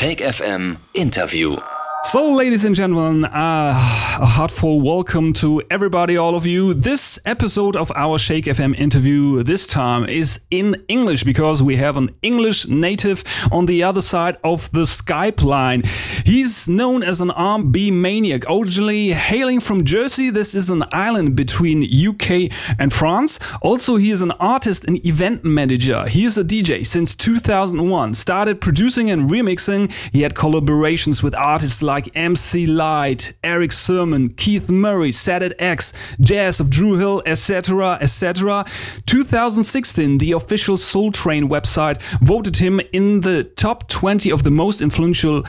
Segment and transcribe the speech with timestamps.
[0.00, 1.58] Shake FM Interview.
[2.02, 6.72] So, ladies and gentlemen, uh, a heartful welcome to everybody, all of you.
[6.72, 11.98] This episode of our Shake FM interview this time is in English because we have
[11.98, 15.82] an English native on the other side of the Skype line.
[16.24, 20.30] He's known as an R&B maniac, originally hailing from Jersey.
[20.30, 23.38] This is an island between UK and France.
[23.60, 26.08] Also, he is an artist and event manager.
[26.08, 28.14] He is a DJ since 2001.
[28.14, 29.92] Started producing and remixing.
[30.12, 36.60] He had collaborations with artists like MC Lyte, Erick Sermon, Keith Murray, Sadat X, Jazz
[36.60, 38.64] of Dru Hill, etc., etc.
[39.06, 44.80] 2016, the official Soul Train website voted him in the top 20 of the most
[44.80, 45.42] influential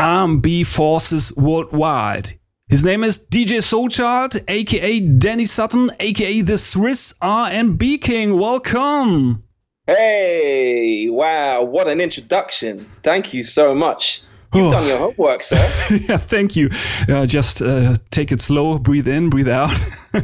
[0.00, 2.32] R&B forces worldwide.
[2.68, 8.38] His name is DJ Soulchild, aka Danny Sutton, aka the Swiss R&B King.
[8.38, 9.42] Welcome.
[9.86, 12.86] Hey, wow, what an introduction.
[13.02, 14.22] Thank you so much.
[14.54, 14.72] You've oh.
[14.72, 15.56] done your homework, sir.
[16.08, 16.68] yeah, thank you.
[17.08, 19.70] Uh, just uh, take it slow, breathe in, breathe out.
[20.14, 20.22] no,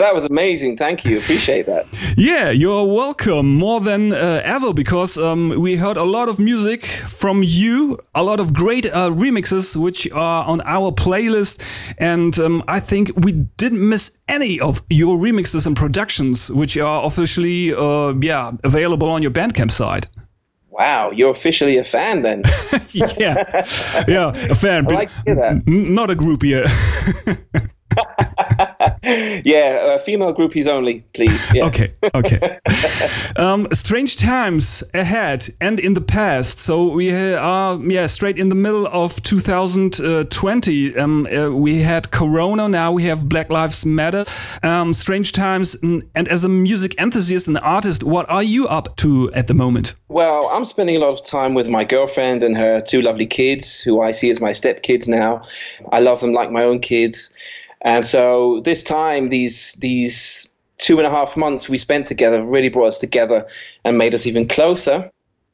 [0.00, 0.78] that was amazing.
[0.78, 1.18] Thank you.
[1.18, 1.86] Appreciate that.
[2.16, 6.86] Yeah, you're welcome more than uh, ever because um, we heard a lot of music
[6.86, 11.62] from you, a lot of great uh, remixes which are on our playlist,
[11.98, 17.04] and um, I think we didn't miss any of your remixes and productions which are
[17.04, 20.08] officially, uh, yeah, available on your Bandcamp site.
[20.76, 22.42] Wow, you're officially a fan then.
[22.88, 23.04] yeah,
[24.08, 24.90] yeah, a fan.
[24.90, 25.62] I like to hear that.
[25.68, 26.64] Not a groupie.
[29.44, 31.54] yeah, uh, female groupies only, please.
[31.54, 31.66] Yeah.
[31.66, 32.58] Okay, okay.
[33.36, 36.58] um, strange times ahead and in the past.
[36.58, 40.96] So we are, yeah, straight in the middle of 2020.
[40.96, 42.68] Um, uh, we had Corona.
[42.68, 44.24] Now we have Black Lives Matter.
[44.62, 45.76] Um, strange times.
[45.82, 49.94] And as a music enthusiast and artist, what are you up to at the moment?
[50.08, 53.80] Well, I'm spending a lot of time with my girlfriend and her two lovely kids,
[53.80, 55.42] who I see as my stepkids now.
[55.92, 57.30] I love them like my own kids.
[57.84, 62.68] And so this time, these these two and a half months we spent together really
[62.68, 63.46] brought us together
[63.84, 65.10] and made us even closer.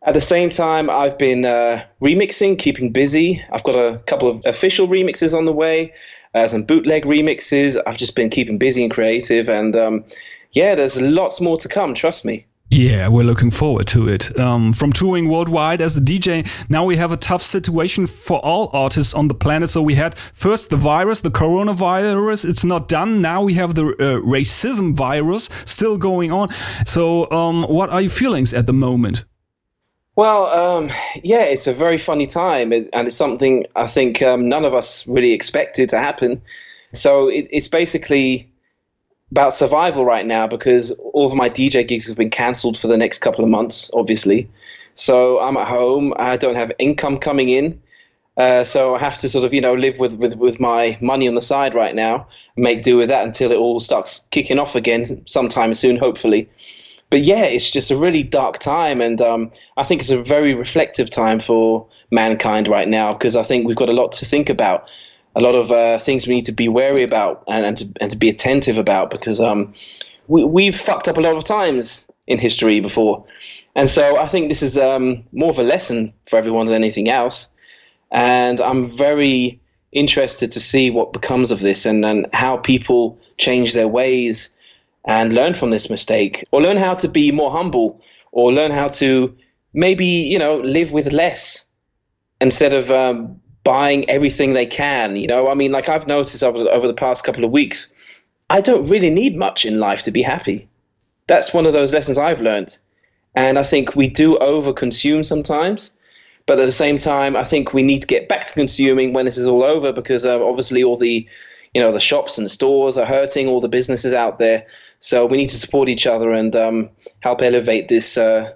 [0.07, 3.45] At the same time, I've been uh, remixing, keeping busy.
[3.53, 5.93] I've got a couple of official remixes on the way,
[6.35, 7.81] uh, some bootleg remixes.
[7.87, 10.05] I've just been keeping busy and creative, and um,
[10.53, 11.93] yeah, there's lots more to come.
[11.93, 12.47] Trust me.
[12.73, 14.39] Yeah, we're looking forward to it.
[14.39, 18.71] Um, from touring worldwide as a DJ, now we have a tough situation for all
[18.73, 19.71] artists on the planet.
[19.71, 22.49] So we had first the virus, the coronavirus.
[22.49, 23.21] It's not done.
[23.21, 26.51] Now we have the uh, racism virus still going on.
[26.87, 29.25] So, um, what are your feelings at the moment?
[30.15, 30.91] Well, um,
[31.25, 35.09] yeah, it's a very funny time, and it's something I think um, none of us
[35.09, 36.41] really expected to happen.
[36.93, 38.50] So it, it's basically
[39.31, 42.97] about survival right now because all of my DJ gigs have been cancelled for the
[42.97, 44.49] next couple of months, obviously.
[44.97, 46.13] So I'm at home.
[46.19, 47.81] I don't have income coming in.
[48.37, 51.29] Uh, so I have to sort of, you know, live with, with, with my money
[51.29, 52.27] on the side right now,
[52.57, 56.49] make do with that until it all starts kicking off again sometime soon, hopefully.
[57.11, 60.55] But yeah, it's just a really dark time, and um, I think it's a very
[60.55, 64.49] reflective time for mankind right now because I think we've got a lot to think
[64.49, 64.89] about
[65.41, 68.11] a lot of uh, things we need to be wary about and, and, to, and
[68.11, 69.73] to be attentive about because um,
[70.29, 73.25] we, we've fucked up a lot of times in history before.
[73.75, 77.09] And so I think this is um, more of a lesson for everyone than anything
[77.09, 77.49] else.
[78.11, 79.61] And I'm very
[79.93, 84.51] interested to see what becomes of this and, and how people change their ways
[85.07, 88.01] and learn from this mistake or learn how to be more humble
[88.33, 89.35] or learn how to
[89.73, 91.65] maybe, you know, live with less
[92.41, 95.17] instead of um, buying everything they can.
[95.17, 97.93] You know, I mean, like I've noticed over, over the past couple of weeks,
[98.49, 100.69] I don't really need much in life to be happy.
[101.27, 102.77] That's one of those lessons I've learned.
[103.35, 105.93] And I think we do over consume sometimes.
[106.47, 109.25] But at the same time, I think we need to get back to consuming when
[109.25, 111.29] this is all over because uh, obviously all the
[111.75, 114.67] you know the shops and stores are hurting all the businesses out there
[114.99, 118.53] so we need to support each other and um, help elevate this uh,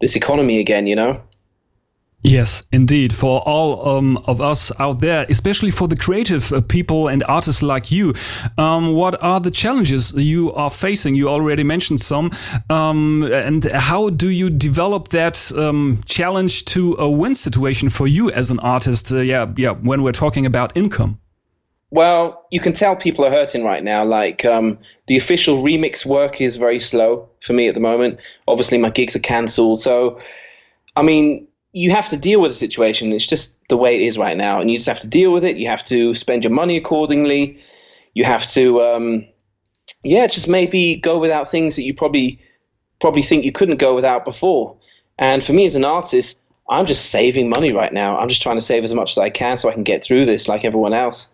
[0.00, 1.20] this economy again you know
[2.26, 3.14] Yes, indeed.
[3.14, 7.62] For all um, of us out there, especially for the creative uh, people and artists
[7.62, 8.14] like you,
[8.58, 11.14] um, what are the challenges you are facing?
[11.14, 12.32] You already mentioned some.
[12.68, 18.32] Um, and how do you develop that um, challenge to a win situation for you
[18.32, 19.12] as an artist?
[19.12, 19.70] Uh, yeah, yeah.
[19.70, 21.20] When we're talking about income.
[21.92, 24.04] Well, you can tell people are hurting right now.
[24.04, 28.18] Like um, the official remix work is very slow for me at the moment.
[28.48, 29.80] Obviously, my gigs are cancelled.
[29.80, 30.18] So,
[30.96, 31.46] I mean,
[31.76, 33.12] you have to deal with the situation.
[33.12, 35.44] It's just the way it is right now, and you just have to deal with
[35.44, 35.58] it.
[35.58, 37.60] You have to spend your money accordingly.
[38.14, 39.26] You have to, um,
[40.02, 42.40] yeah, just maybe go without things that you probably
[42.98, 44.74] probably think you couldn't go without before.
[45.18, 46.38] And for me as an artist,
[46.70, 48.16] I'm just saving money right now.
[48.16, 50.24] I'm just trying to save as much as I can so I can get through
[50.24, 51.28] this like everyone else.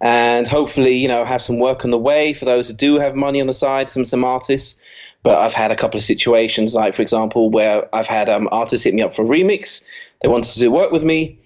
[0.00, 3.16] And hopefully, you know, have some work on the way for those who do have
[3.16, 4.80] money on the side, some some artists.
[5.22, 8.84] But I've had a couple of situations, like for example, where I've had um, artists
[8.84, 9.82] hit me up for a remix.
[10.22, 11.38] They wanted to do work with me,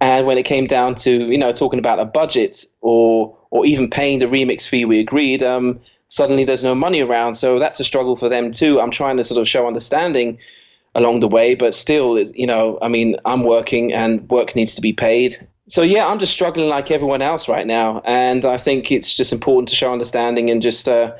[0.00, 3.88] and when it came down to you know talking about a budget or or even
[3.88, 5.78] paying the remix fee we agreed, um,
[6.08, 7.34] suddenly there's no money around.
[7.34, 8.80] So that's a struggle for them too.
[8.80, 10.38] I'm trying to sort of show understanding
[10.94, 14.82] along the way, but still, you know, I mean, I'm working and work needs to
[14.82, 15.46] be paid.
[15.68, 19.32] So yeah, I'm just struggling like everyone else right now, and I think it's just
[19.32, 21.12] important to show understanding and just uh,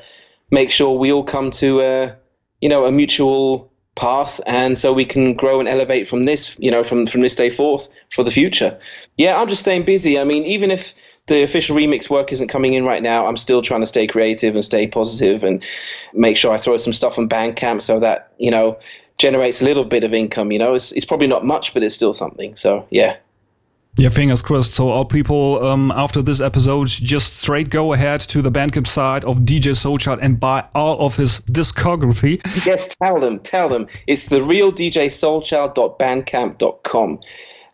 [0.53, 2.15] make sure we all come to uh,
[2.61, 6.71] you know a mutual path and so we can grow and elevate from this you
[6.71, 8.79] know from from this day forth for the future.
[9.17, 10.17] Yeah i'm just staying busy.
[10.19, 10.93] I mean even if
[11.27, 14.55] the official remix work isn't coming in right now i'm still trying to stay creative
[14.55, 15.63] and stay positive and
[16.13, 18.77] make sure i throw some stuff on bandcamp so that you know
[19.17, 20.73] generates a little bit of income you know?
[20.73, 22.55] It's, it's probably not much but it's still something.
[22.55, 23.17] So yeah
[23.95, 24.73] yeah, fingers crossed.
[24.73, 29.23] So, all people um, after this episode just straight go ahead to the Bandcamp site
[29.25, 32.41] of DJ Soulchild and buy all of his discography.
[32.65, 33.85] Yes, tell them, tell them.
[34.07, 37.19] It's the real DJ Soulchild.bandcamp.com,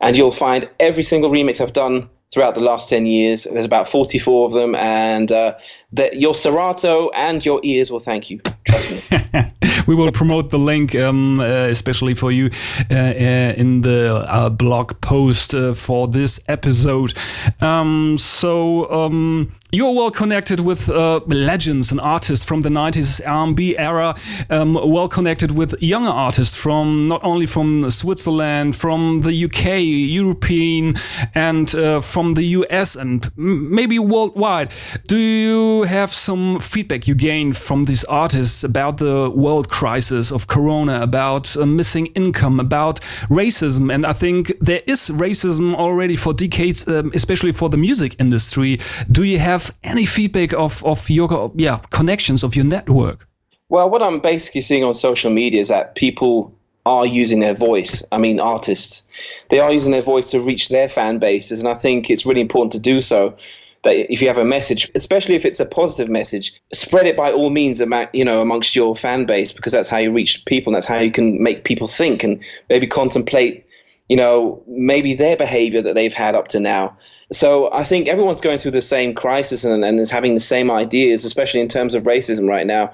[0.02, 3.46] and you'll find every single remix I've done throughout the last 10 years.
[3.46, 5.54] There's about 44 of them, and uh,
[5.92, 8.42] the, your Serato and your ears will thank you.
[9.90, 12.52] We will promote the link, um, uh, especially for you,
[12.92, 17.14] uh, uh in the uh, blog post uh, for this episode.
[17.60, 23.78] Um, so, um, you're well connected with uh, legends and artists from the 90s R&B
[23.78, 24.16] era,
[24.50, 30.96] um, well connected with younger artists from not only from Switzerland, from the UK, European,
[31.36, 31.70] and
[32.04, 34.74] from the US, and maybe worldwide.
[35.08, 40.48] Do you have some feedback you gained from these artists about the world crisis of
[40.48, 43.94] Corona, about uh, missing income, about racism?
[43.94, 48.80] And I think there is racism already for decades, um, especially for the music industry.
[49.12, 53.28] Do you have any feedback of, of your yeah connections of your network?
[53.70, 56.54] Well, what I'm basically seeing on social media is that people
[56.86, 58.04] are using their voice.
[58.12, 59.04] I mean, artists,
[59.50, 62.42] they are using their voice to reach their fan bases, and I think it's really
[62.42, 63.36] important to do so.
[63.84, 67.32] That if you have a message, especially if it's a positive message, spread it by
[67.32, 67.82] all means,
[68.12, 70.98] you know, amongst your fan base, because that's how you reach people, and that's how
[70.98, 73.66] you can make people think and maybe contemplate,
[74.10, 76.98] you know, maybe their behavior that they've had up to now.
[77.32, 80.72] So I think everyone's going through the same crisis and, and is having the same
[80.72, 82.92] ideas, especially in terms of racism right now.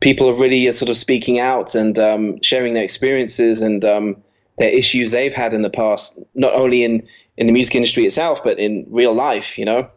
[0.00, 4.16] People are really uh, sort of speaking out and um, sharing their experiences and um,
[4.58, 7.06] their issues they've had in the past, not only in,
[7.36, 9.90] in the music industry itself, but in real life, you know?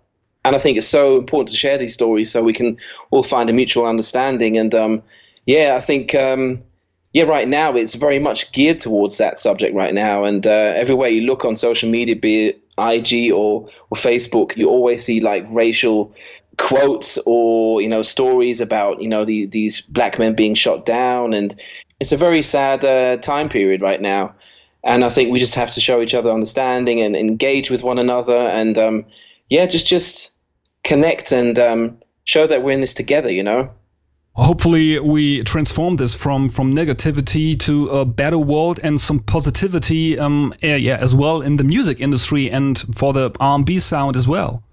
[0.43, 2.77] And I think it's so important to share these stories so we can
[3.11, 4.57] all find a mutual understanding.
[4.57, 5.03] And um,
[5.45, 6.61] yeah, I think um,
[7.13, 10.23] yeah, right now it's very much geared towards that subject right now.
[10.23, 14.69] And uh, everywhere you look on social media, be it IG or, or Facebook, you
[14.69, 16.13] always see like racial
[16.57, 21.33] quotes or you know stories about you know the, these black men being shot down,
[21.33, 21.59] and
[21.99, 24.33] it's a very sad uh, time period right now.
[24.83, 27.99] And I think we just have to show each other understanding and engage with one
[27.99, 29.05] another, and um,
[29.51, 30.31] yeah, just just
[30.83, 33.29] connect and um, show that we're in this together.
[33.29, 33.69] You know?
[34.35, 40.53] Hopefully we transform this from from negativity to a better world and some positivity um
[40.63, 44.63] yeah as well in the music industry and for the R&B sound as well.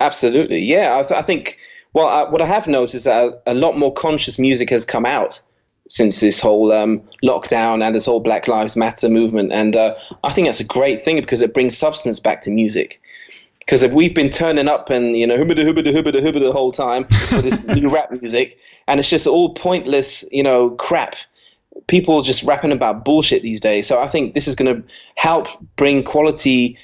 [0.00, 1.58] Absolutely yeah i, th I think
[1.92, 5.06] well I, what i have noticed is that a, lot more conscious music has come
[5.06, 5.42] out
[5.88, 9.52] since this whole um, lockdown and this whole black lives matter movement.
[9.52, 13.00] And uh, i think that's a great thing because it brings substance back to music
[13.64, 16.72] because if we've been turning up and you know hoobada hoobada hoobada hoobada the whole
[16.72, 17.02] time
[17.32, 21.16] with this new rap music and it's just all pointless, you know, crap.
[21.86, 23.86] People just rapping about bullshit these days.
[23.86, 26.76] So I think this is going to help bring quality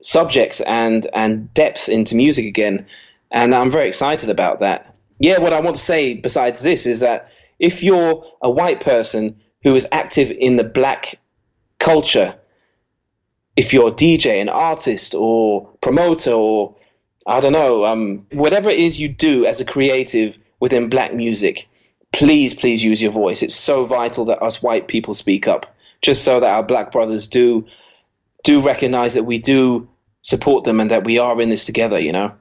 [0.00, 2.86] subjects and and depth into music again,
[3.30, 4.94] and I'm very excited about that.
[5.18, 9.38] Yeah, what I want to say besides this is that if you're a white person
[9.62, 11.18] who is active in the black
[11.78, 12.34] culture,
[13.56, 16.74] if you're a DJ, an artist, or promoter, or
[17.26, 21.68] I don't know, um, whatever it is you do as a creative within black music,
[22.12, 23.42] please, please use your voice.
[23.42, 25.66] It's so vital that us white people speak up,
[26.00, 27.66] just so that our black brothers do
[28.44, 29.88] do recognize that we do
[30.22, 31.98] support them and that we are in this together.
[31.98, 32.32] You know.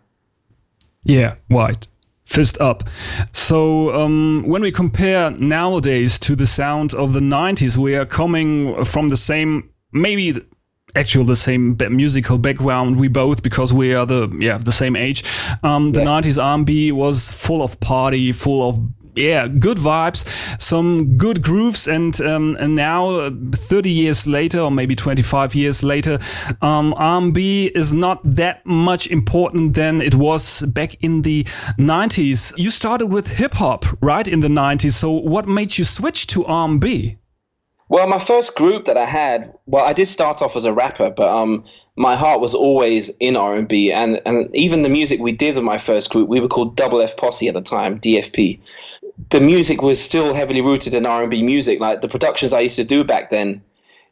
[1.03, 1.87] Yeah, white
[2.31, 2.83] fist up.
[3.33, 8.85] So um, when we compare nowadays to the sound of the 90s, we are coming
[8.85, 10.41] from the same, maybe
[10.95, 15.23] actual the same musical background we both because we are the yeah the same age
[15.63, 16.25] um, the yes.
[16.25, 18.79] 90s r&b was full of party full of
[19.15, 20.25] yeah, good vibes,
[20.61, 25.83] some good grooves, and um, and now, uh, 30 years later, or maybe 25 years
[25.83, 26.19] later,
[26.61, 31.43] um, R&B is not that much important than it was back in the
[31.77, 32.53] 90s.
[32.57, 34.93] You started with hip hop, right, in the 90s.
[34.93, 37.17] So what made you switch to R&B?
[37.91, 41.09] Well, my first group that I had, well, I did start off as a rapper,
[41.09, 41.65] but um,
[41.97, 45.77] my heart was always in R&B, and and even the music we did with my
[45.77, 48.61] first group, we were called Double F Posse at the time, DFP.
[49.31, 51.81] The music was still heavily rooted in R&B music.
[51.81, 53.61] Like the productions I used to do back then,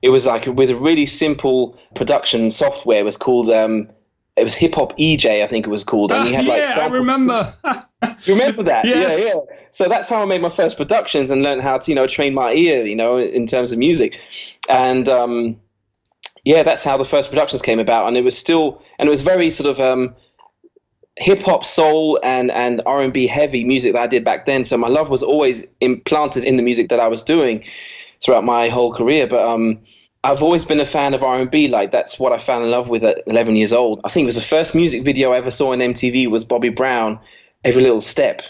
[0.02, 3.00] it was like with a really simple production software.
[3.00, 3.88] It was called um,
[4.36, 6.80] it was Hip Hop eJay, I think it was called, and you had like yeah,
[6.82, 7.46] I remember.
[8.24, 8.86] you remember that?
[8.88, 9.20] Yes.
[9.20, 9.56] Yeah, yeah.
[9.72, 12.34] So that's how I made my first productions and learned how to, you know, train
[12.34, 14.20] my ear, you know, in terms of music.
[14.68, 15.60] And um,
[16.44, 18.08] yeah, that's how the first productions came about.
[18.08, 20.16] And it was still, and it was very sort of um,
[21.18, 24.66] hip hop, soul, and and R and B heavy music that I did back then.
[24.66, 27.64] So my love was always implanted in the music that I was doing
[28.24, 29.28] throughout my whole career.
[29.28, 29.80] But um,
[30.24, 31.68] I've always been a fan of R and B.
[31.68, 34.02] Like that's what I fell in love with at 11 years old.
[34.04, 36.70] I think it was the first music video I ever saw on MTV was Bobby
[36.70, 37.20] Brown,
[37.64, 38.42] Every Little Step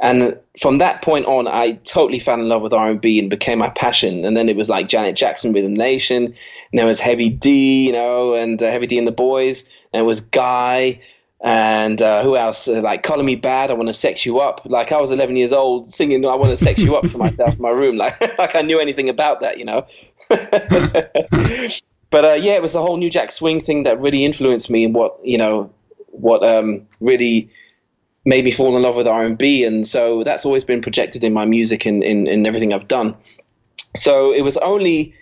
[0.00, 3.70] and from that point on, I totally fell in love with R and became my
[3.70, 4.24] passion.
[4.24, 6.34] And then it was like Janet Jackson, Rhythm Nation, and
[6.78, 10.04] there was Heavy D, you know, and uh, Heavy D and the Boys, and it
[10.04, 11.00] was Guy,
[11.40, 12.68] and uh, who else?
[12.68, 14.60] Uh, like Color Me Badd, I Want to Sex You Up.
[14.66, 17.56] Like I was 11 years old singing I Want to Sex You Up to myself
[17.56, 19.86] in my room, like like I knew anything about that, you know.
[20.28, 24.84] but uh, yeah, it was the whole New Jack Swing thing that really influenced me
[24.84, 25.72] and what you know,
[26.08, 27.50] what um, really
[28.26, 29.64] made me fall in love with R&B.
[29.64, 33.16] And so that's always been projected in my music and in, in everything I've done.
[33.94, 35.14] So it was only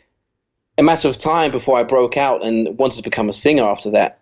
[0.78, 3.90] a matter of time before I broke out and wanted to become a singer after
[3.90, 4.18] that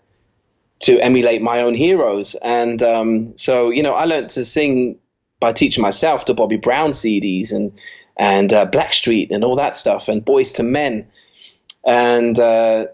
[0.80, 2.34] to emulate my own heroes.
[2.42, 4.98] And um, so, you know, I learned to sing
[5.38, 7.72] by teaching myself to Bobby Brown CDs and,
[8.16, 11.06] and uh, Blackstreet and all that stuff and Boyz II Men.
[11.86, 12.86] And uh,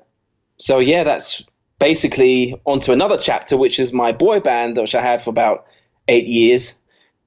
[0.58, 1.42] so, yeah, that's
[1.78, 5.66] basically onto another chapter, which is my boy band, which I had for about
[6.08, 6.74] eight years.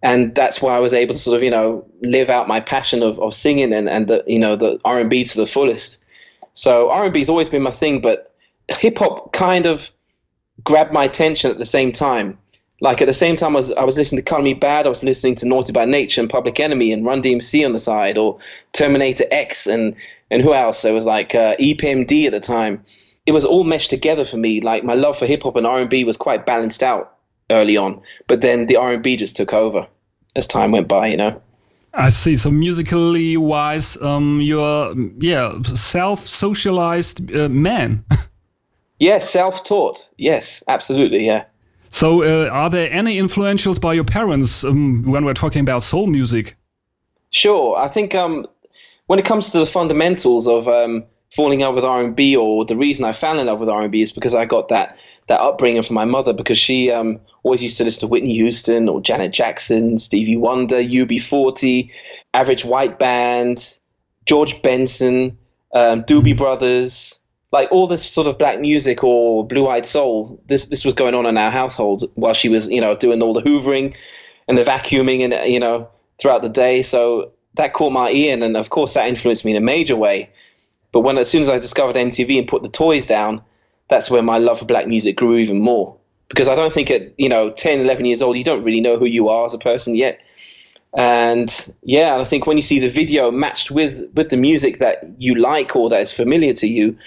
[0.04, 3.04] And that's why I was able to sort of, you know, live out my passion
[3.04, 6.04] of, of singing and, and the, you know, the R&B to the fullest.
[6.54, 8.36] So R&B has always been my thing, but
[8.70, 9.92] hip hop kind of
[10.64, 12.38] grabbed my attention at the same time.
[12.82, 14.90] Like at the same time, I was, I was listening to Color Me Badd, I
[14.90, 18.18] was listening to Naughty by Nature and Public Enemy and Run DMC on the side,
[18.18, 18.40] or
[18.74, 19.96] Terminator X and
[20.32, 20.82] and who else?
[20.82, 22.84] There was like uh, EPMD at the time.
[23.28, 24.62] It was all meshed together for me.
[24.62, 27.18] Like my love for hip hop and R and B was quite balanced out
[27.52, 29.88] early on, but then the R and B just took over
[30.36, 31.08] as time went by.
[31.08, 31.42] You know.
[31.94, 32.36] I see.
[32.36, 38.06] So musically wise, um, you're yeah self-socialized uh, man.
[39.00, 40.10] yes, self-taught.
[40.18, 41.26] Yes, absolutely.
[41.26, 41.46] Yeah.
[41.94, 46.08] So, uh, are there any influentials by your parents um, when we're talking about soul
[46.08, 46.56] music?
[47.32, 47.78] Sure.
[47.78, 48.48] I think um,
[49.08, 51.04] when it comes to the fundamentals of um,
[51.36, 53.68] falling in love with R and B, or the reason I fell in love with
[53.68, 54.98] R and B is because I got that
[55.32, 58.90] that upbringing from my mother because she um, always used to listen to Whitney Houston
[58.90, 61.90] or Janet Jackson, Stevie Wonder, UB40,
[62.34, 63.78] Average White Band,
[64.26, 65.38] George Benson,
[65.74, 67.18] um, Doobie Brothers,
[67.54, 70.42] like all this sort of black music or blue eyed soul.
[70.48, 73.34] This this was going on in our household while she was you know doing all
[73.34, 73.96] the hoovering
[74.50, 75.90] and the vacuuming and you know
[76.22, 76.82] throughout the day.
[76.82, 79.96] So that caught my ear, and, and of course that influenced me in a major
[79.96, 80.30] way.
[80.92, 83.42] But when as soon as I discovered MTV and put the toys down,
[83.92, 85.96] that's where my love for black music grew even more.
[86.30, 88.98] Because I don't think at, you know, 10, 11 years old, you don't really know
[88.98, 90.20] who you are as a person yet.
[90.98, 95.04] And yeah, I think when you see the video matched with, with the music that
[95.18, 96.98] you like or that is familiar to you,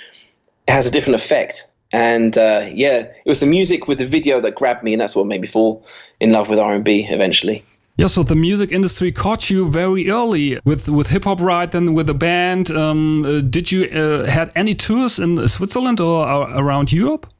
[0.69, 1.67] it has a different effect.
[1.91, 5.17] And uh, yeah, it was the music with the video that grabbed me, and that's
[5.17, 5.87] what made me fall
[6.21, 7.63] in love with R&B eventually.
[7.97, 11.71] Yeah, so the music industry caught you very early with with hip hop, right?
[11.71, 12.73] Then with the band.
[12.73, 17.33] Um, uh, did you uh, had any tours in Switzerland or around Europe?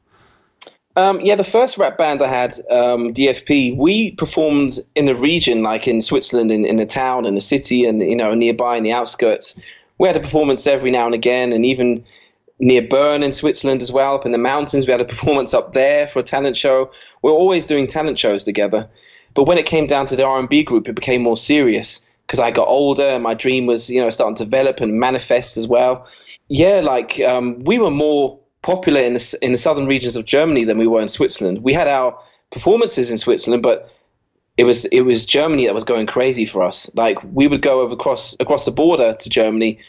[0.95, 5.61] Um, yeah, the first rap band I had, um, DFP, we performed in the region,
[5.61, 8.83] like in Switzerland, in, in the town, in the city, and you know nearby in
[8.83, 9.59] the outskirts.
[9.97, 12.01] We had a performance every now and again, and even
[12.59, 14.87] near Bern in Switzerland as well, up in the mountains.
[14.87, 16.89] We had a performance up there for a talent show.
[17.23, 18.87] We're always doing talent shows together.
[19.35, 22.49] But when it came down to the R&B group, it became more serious because I
[22.49, 26.07] got older and my dream was, you know, starting to develop and manifest as well.
[26.47, 30.63] Yeah, like um, we were more popular in the, in the southern regions of Germany
[30.63, 31.59] than we were in Switzerland.
[31.61, 32.17] We had our
[32.51, 33.91] performances in Switzerland, but
[34.57, 36.89] it was it was Germany that was going crazy for us.
[36.95, 39.79] Like we would go over across across the border to Germany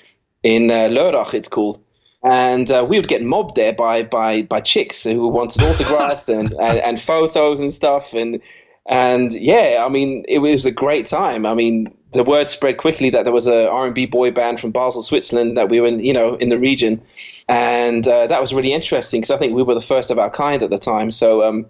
[0.43, 1.81] in uh, Lörrach, it's called,
[2.25, 6.53] and uh, we would get mobbed there by by by chicks who wanted autographs and,
[6.61, 8.41] and, and photos and stuff and
[8.89, 11.45] and yeah, I mean, it was a great time.
[11.45, 15.03] I mean, the word spread quickly that there was a R&B boy band from Basel,
[15.03, 17.01] Switzerland, that we were, in, you know, in the region,
[17.49, 20.31] and uh, that was really interesting because I think we were the first of our
[20.31, 21.11] kind at the time.
[21.11, 21.67] So, um,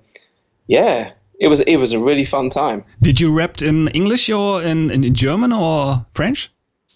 [0.67, 2.85] yeah, it was it was a really fun time.
[3.01, 6.51] Did you rap in English or in, in, German or French?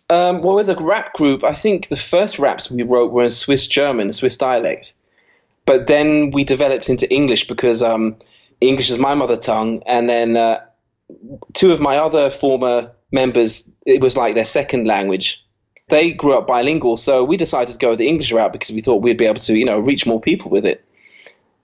[0.08, 3.30] Um, well, with a rap group, I think the first raps we wrote were in
[3.30, 4.92] Swiss German, Swiss dialect,
[5.66, 8.16] but then we developed into English because um,
[8.60, 10.60] English is my mother tongue, and then uh,
[11.54, 15.44] two of my other former members, it was like their second language.
[15.88, 19.02] They grew up bilingual, so we decided to go the English route because we thought
[19.02, 20.84] we'd be able to, you know, reach more people with it.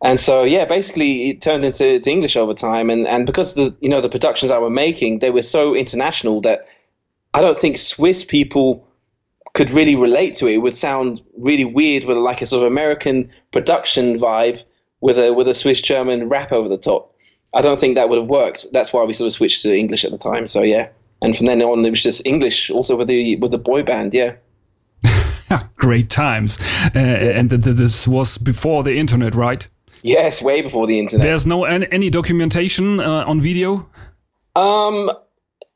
[0.02, 3.88] And so, yeah, basically, it turned into English over time, and and because the you
[3.88, 6.66] know the productions I were making, they were so international that
[7.32, 8.86] I don't think Swiss people
[9.54, 10.54] could really relate to it.
[10.54, 14.62] It would sound really weird with like a sort of American production vibe
[15.00, 17.14] with a with a Swiss German rap over the top.
[17.54, 18.66] I don't think that would have worked.
[18.72, 20.46] That's why we sort of switched to English at the time.
[20.46, 20.88] So yeah,
[21.22, 22.70] and from then on it was just English.
[22.70, 24.34] Also with the with the boy band, yeah.
[25.76, 26.58] Great times,
[26.94, 29.66] uh, and th- th- this was before the internet, right?
[30.02, 31.22] Yes, way before the internet.
[31.22, 33.88] There's no any, any documentation uh, on video.
[34.54, 35.10] Um,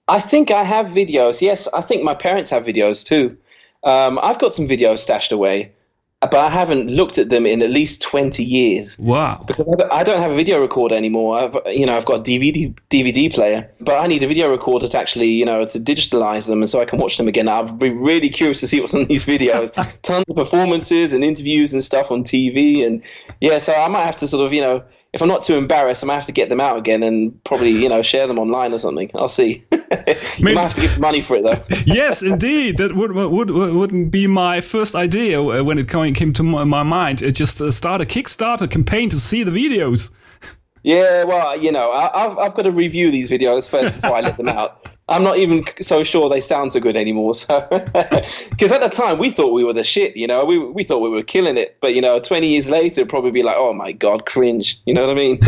[0.08, 1.40] I think I have videos.
[1.40, 3.36] Yes, I think my parents have videos too.
[3.84, 5.72] Um, I've got some videos stashed away
[6.20, 8.98] but I haven't looked at them in at least 20 years.
[8.98, 9.42] Wow.
[9.46, 11.38] Because I don't have a video recorder anymore.
[11.38, 14.86] I've, you know, I've got a DVD, DVD player, but I need a video recorder
[14.86, 17.48] to actually, you know, to digitalize them and so I can watch them again.
[17.48, 19.72] I'll be really curious to see what's on these videos.
[20.02, 22.86] Tons of performances and interviews and stuff on TV.
[22.86, 23.02] And
[23.40, 26.04] yeah, so I might have to sort of, you know, if I'm not too embarrassed,
[26.04, 28.72] I might have to get them out again and probably, you know, share them online
[28.72, 29.10] or something.
[29.14, 29.64] I'll see.
[29.72, 29.80] you
[30.38, 30.54] Maybe.
[30.54, 31.62] might have to give money for it though.
[31.84, 32.76] yes, indeed.
[32.76, 37.22] That would, would, wouldn't be my first idea when it came to my mind.
[37.22, 40.10] It just uh, start a Kickstarter campaign to see the videos.
[40.82, 44.22] Yeah, well, you know, I, have I've got to review these videos first before I
[44.22, 44.89] let them out.
[45.10, 47.34] I'm not even so sure they sound so good anymore.
[47.34, 47.66] So,
[48.50, 51.00] because at the time we thought we were the shit, you know, we we thought
[51.00, 51.76] we were killing it.
[51.80, 54.80] But you know, 20 years later, it'd probably be like, oh my god, cringe.
[54.86, 55.42] You know what I mean?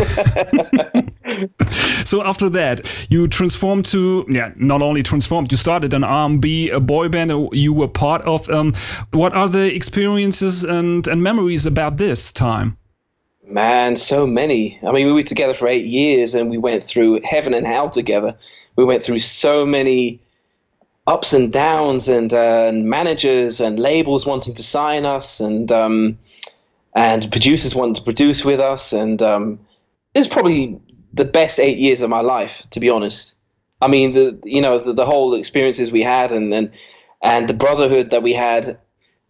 [1.71, 6.81] so after that, you transformed to yeah, not only transformed, you started an R&B a
[6.81, 8.49] boy band you were part of.
[8.49, 8.73] Um,
[9.11, 12.77] what are the experiences and and memories about this time?
[13.45, 14.79] Man, so many.
[14.85, 17.89] I mean, we were together for eight years, and we went through heaven and hell
[17.89, 18.35] together
[18.75, 20.21] we went through so many
[21.07, 26.17] ups and downs and, uh, managers and labels wanting to sign us and um,
[26.95, 29.59] and producers wanting to produce with us and um,
[30.13, 30.79] it's probably
[31.13, 33.35] the best eight years of my life to be honest.
[33.81, 36.71] I mean the you know the, the whole experiences we had and, and
[37.21, 38.77] and the brotherhood that we had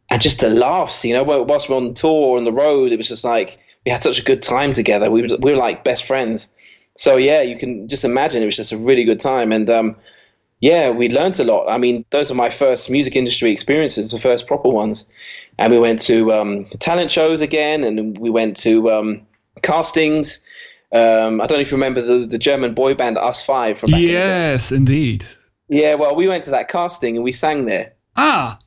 [0.09, 2.97] and just the laughs you know whilst we we're on tour on the road it
[2.97, 5.11] was just like we had such a good time together.
[5.11, 6.47] We were, we were like best friends
[6.97, 9.95] so yeah, you can just imagine it was just a really good time, and um,
[10.59, 11.67] yeah, we learned a lot.
[11.69, 15.07] I mean, those are my first music industry experiences, the first proper ones,
[15.57, 19.25] and we went to um, talent shows again, and we went to um,
[19.61, 20.39] castings.
[20.91, 24.71] Um, I don't know if you remember the, the German boy band US5 from yes,
[24.71, 25.25] in indeed.
[25.67, 27.93] Yeah, well, we went to that casting and we sang there.
[28.15, 28.59] Ah,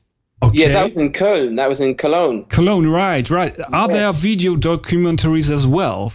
[0.43, 0.59] Okay.
[0.59, 1.55] Yeah, that was in Cologne.
[1.55, 2.45] That was in Cologne.
[2.45, 3.59] Cologne, right, right.
[3.73, 3.97] Are yes.
[3.97, 6.13] there video documentaries as well?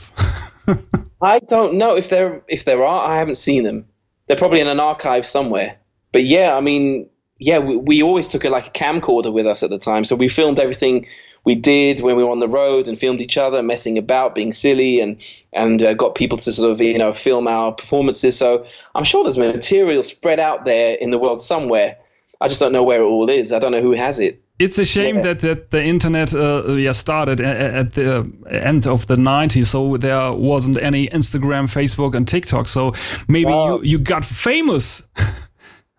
[1.23, 3.09] I don't know if there if there are.
[3.09, 3.87] I haven't seen them.
[4.27, 5.77] They're probably in an archive somewhere.
[6.13, 7.09] But yeah, I mean,
[7.39, 10.17] yeah, we, we always took a, like a camcorder with us at the time, so
[10.17, 11.07] we filmed everything
[11.45, 14.53] we did when we were on the road and filmed each other messing about, being
[14.53, 15.17] silly, and
[15.53, 18.37] and uh, got people to sort of you know film our performances.
[18.39, 21.97] So I'm sure there's material spread out there in the world somewhere.
[22.41, 23.53] I just don't know where it all is.
[23.53, 24.43] I don't know who has it.
[24.62, 25.22] It's a shame yeah.
[25.22, 30.33] that, that the internet uh, yeah, started at the end of the 90s, so there
[30.33, 32.68] wasn't any Instagram, Facebook, and TikTok.
[32.68, 32.92] So
[33.27, 33.77] maybe wow.
[33.77, 35.09] you, you got famous.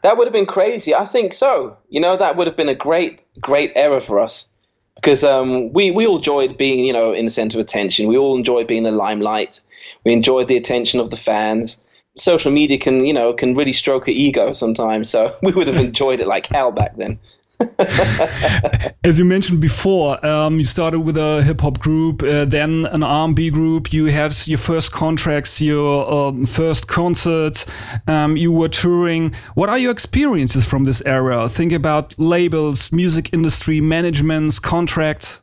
[0.04, 0.96] that would have been crazy.
[0.96, 1.78] I think so.
[1.90, 4.48] You know, that would have been a great, great era for us
[4.96, 8.08] because um, we, we all enjoyed being, you know, in the center of attention.
[8.08, 9.60] We all enjoyed being in the limelight.
[10.06, 11.80] We enjoyed the attention of the fans.
[12.16, 15.10] Social media can, you know, can really stroke your ego sometimes.
[15.10, 17.20] So we would have enjoyed it like hell back then.
[19.04, 23.04] As you mentioned before, um, you started with a hip hop group, uh, then an
[23.04, 23.94] R&B group.
[23.94, 27.66] You had your first contracts, your um, first concerts.
[28.08, 29.34] Um, you were touring.
[29.56, 31.48] What are your experiences from this era?
[31.50, 35.42] Think about labels, music industry, managements, contracts.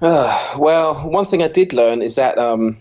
[0.00, 2.76] Uh, well, one thing I did learn is that um,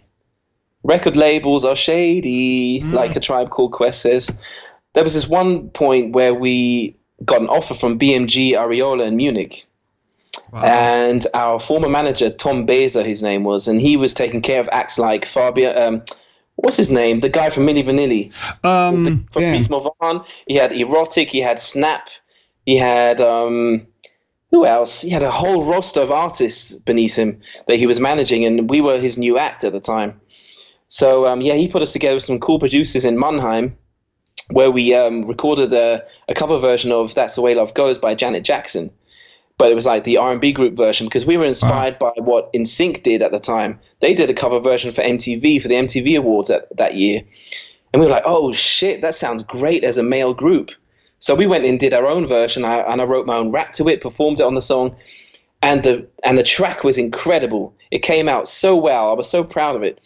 [0.84, 2.92] record labels are shady, mm.
[2.92, 4.30] like a tribe called Quest says.
[4.94, 9.66] There was this one point where we got an offer from BMG Ariola in Munich.
[10.52, 10.64] Wow.
[10.64, 14.70] And our former manager, Tom Bezer, his name was, and he was taking care of
[14.72, 16.04] acts like Fabio, um,
[16.56, 17.20] what's his name?
[17.20, 18.66] The guy from Milli Vanilli.
[18.66, 19.44] Um, from.
[19.44, 20.22] Peace Morvan.
[20.48, 21.30] He had E-Rotic.
[21.30, 22.10] He had Snap.
[22.66, 23.86] He had um,
[24.52, 25.02] who else?
[25.02, 28.82] He had a whole roster of artists beneath him that he was managing, and we
[28.82, 30.20] were his new act at the time.
[30.88, 33.78] So um, yeah, he put us together with some cool producers in Mannheim,
[34.52, 38.16] where we um, recorded a, a cover version of "That's the Way Love Goes" by
[38.16, 38.92] Janet Jackson.
[39.58, 42.12] But it was like the R and B group version because we were inspired by
[42.18, 43.80] what NSYNC did at the time.
[44.02, 47.22] They did a cover version for MTV for the MTV Awards that, that year,
[47.94, 50.72] and we were like, "Oh shit, that sounds great as a male group."
[51.20, 53.74] So we went and did our own version, I, and I wrote my own rap
[53.74, 54.96] to it, performed it on the song,
[55.64, 57.74] and the and the track was incredible.
[57.92, 59.10] It came out so well.
[59.10, 60.00] I was so proud of it,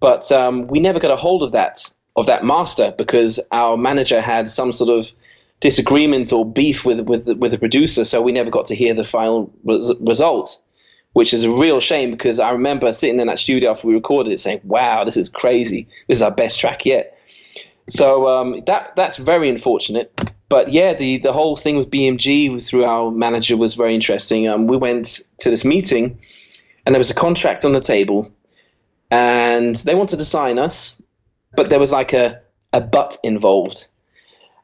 [0.00, 4.20] but um, we never got a hold of that of that master because our manager
[4.20, 5.12] had some sort of
[5.60, 9.04] disagreement or beef with with with the producer, so we never got to hear the
[9.04, 10.60] final res- result,
[11.14, 14.32] which is a real shame because I remember sitting in that studio after we recorded
[14.32, 15.88] it, saying, "Wow, this is crazy!
[16.08, 17.16] This is our best track yet."
[17.88, 20.12] So um, that that's very unfortunate.
[20.48, 24.48] But yeah, the the whole thing with BMG through our manager was very interesting.
[24.48, 26.18] Um, we went to this meeting,
[26.84, 28.30] and there was a contract on the table,
[29.10, 30.96] and they wanted to sign us,
[31.56, 32.40] but there was like a
[32.72, 33.86] a but involved.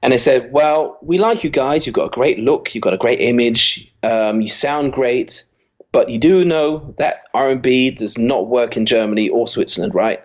[0.03, 1.87] And they said, "Well, we like you guys.
[1.87, 2.75] You've got a great look.
[2.75, 3.93] You've got a great image.
[4.03, 5.45] Um, you sound great,
[5.93, 9.95] but you do know that R and B does not work in Germany or Switzerland,
[9.95, 10.23] right?"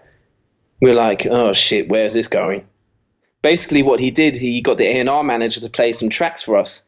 [0.81, 2.65] We're like, "Oh shit, where's this going?"
[3.41, 6.43] Basically, what he did, he got the A and R manager to play some tracks
[6.43, 6.83] for us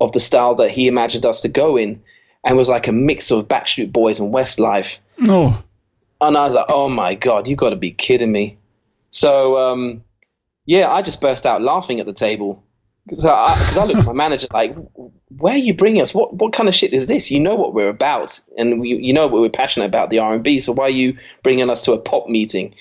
[0.00, 2.00] of the style that he imagined us to go in,
[2.44, 4.98] and was like a mix of Backstreet Boys and Westlife.
[5.28, 5.62] Oh,
[6.20, 8.56] And I was like, "Oh my god, you got to be kidding me!"
[9.12, 10.02] So um,
[10.66, 12.62] yeah, I just burst out laughing at the table
[13.04, 14.74] because I, I looked at my manager like,
[15.28, 16.14] "Where are you bringing us?
[16.14, 17.30] What what kind of shit is this?
[17.30, 20.34] You know what we're about, and we, you know what we're passionate about the R
[20.34, 20.60] and B.
[20.60, 22.74] So why are you bringing us to a pop meeting?"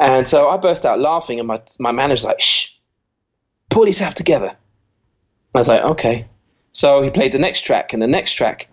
[0.00, 2.72] And so I burst out laughing, and my my manager's like, "Shh,
[3.70, 4.56] pull yourself together."
[5.54, 6.26] I was like, "Okay."
[6.72, 8.68] So he played the next track and the next track,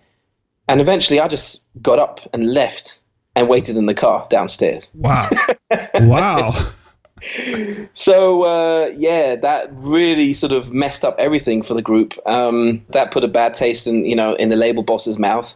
[0.68, 3.00] and eventually I just got up and left
[3.34, 4.90] and waited in the car downstairs.
[4.94, 5.28] wow.
[5.94, 6.52] wow.
[7.92, 12.14] So uh, yeah, that really sort of messed up everything for the group.
[12.26, 15.54] Um, that put a bad taste in you know in the label boss's mouth.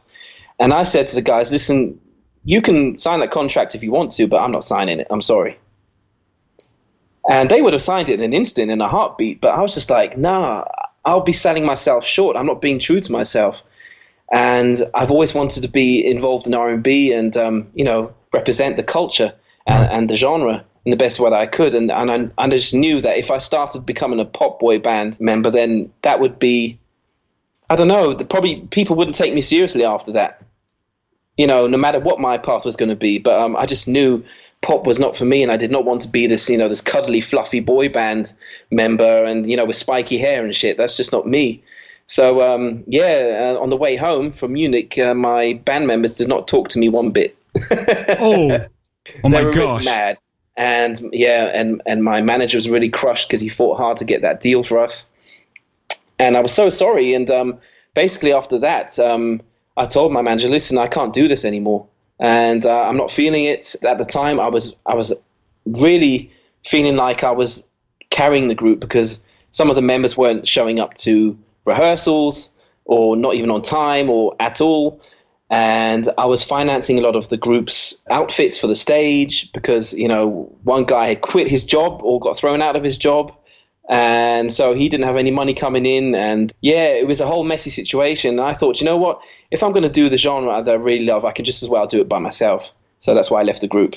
[0.58, 1.98] And I said to the guys, "Listen,
[2.44, 5.06] you can sign that contract if you want to, but I'm not signing it.
[5.10, 5.58] I'm sorry."
[7.28, 9.40] And they would have signed it in an instant, in a heartbeat.
[9.40, 10.64] But I was just like, "Nah,
[11.04, 12.36] I'll be selling myself short.
[12.36, 13.62] I'm not being true to myself."
[14.32, 18.14] And I've always wanted to be involved in R and B and um, you know
[18.32, 19.32] represent the culture
[19.66, 21.74] and, and the genre in the best way that I could.
[21.74, 24.78] And and I, and I just knew that if I started becoming a pop boy
[24.78, 26.78] band member, then that would be,
[27.68, 30.42] I don't know, the, probably people wouldn't take me seriously after that.
[31.36, 33.18] You know, no matter what my path was going to be.
[33.18, 34.24] But um, I just knew
[34.62, 36.68] pop was not for me, and I did not want to be this, you know,
[36.68, 38.32] this cuddly, fluffy boy band
[38.70, 40.78] member, and you know, with spiky hair and shit.
[40.78, 41.62] That's just not me.
[42.06, 46.28] So um, yeah, uh, on the way home from Munich, uh, my band members did
[46.28, 47.36] not talk to me one bit.
[48.18, 48.66] Oh,
[49.24, 49.84] oh my they were really gosh.
[49.84, 50.18] mad.
[50.56, 54.22] And yeah, and and my manager was really crushed because he fought hard to get
[54.22, 55.06] that deal for us.
[56.18, 57.12] And I was so sorry.
[57.12, 57.58] And um,
[57.94, 59.42] basically after that, um,
[59.76, 61.86] I told my manager, "Listen, I can't do this anymore,
[62.18, 65.12] and uh, I'm not feeling it." At the time, I was I was
[65.66, 66.30] really
[66.64, 67.68] feeling like I was
[68.10, 72.50] carrying the group because some of the members weren't showing up to rehearsals
[72.86, 75.00] or not even on time or at all
[75.50, 80.08] and I was financing a lot of the group's outfits for the stage because you
[80.08, 83.32] know one guy had quit his job or got thrown out of his job,
[83.88, 87.44] and so he didn't have any money coming in, and yeah, it was a whole
[87.44, 88.38] messy situation.
[88.38, 90.74] And I thought, you know what, if I'm going to do the genre that I
[90.74, 92.72] really love, I can just as well do it by myself.
[92.98, 93.96] So that's why I left the group,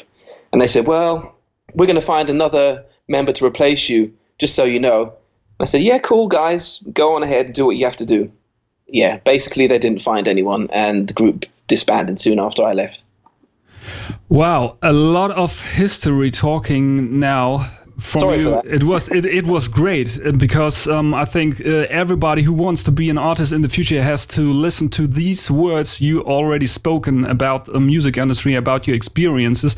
[0.52, 1.36] and they said, well,
[1.74, 5.14] we're going to find another member to replace you, just so you know.
[5.62, 7.48] I said, yeah, cool, guys, go on ahead.
[7.48, 8.32] And do what you have to do
[8.92, 13.04] yeah, basically they didn't find anyone, and the group disbanded soon after I left.
[14.30, 17.70] Wow, a lot of history talking now.
[18.00, 18.44] From Sorry you.
[18.46, 18.66] for that.
[18.66, 22.82] It was it, it was great uh, because um, I think uh, everybody who wants
[22.84, 26.66] to be an artist in the future has to listen to these words you already
[26.66, 29.76] spoken about the music industry, about your experiences.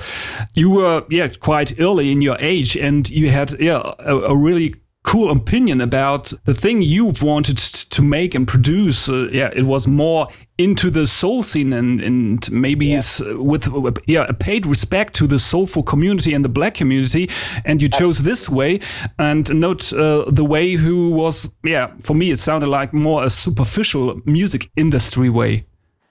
[0.53, 4.75] You were yeah quite early in your age, and you had yeah a, a really
[5.03, 9.09] cool opinion about the thing you've wanted to make and produce.
[9.09, 14.25] Uh, yeah, it was more into the soul scene and, and maybe with uh, yeah
[14.29, 17.29] a paid respect to the soulful community and the black community.
[17.65, 18.79] And you chose this way
[19.17, 23.29] and not uh, the way who was yeah for me it sounded like more a
[23.29, 25.65] superficial music industry way.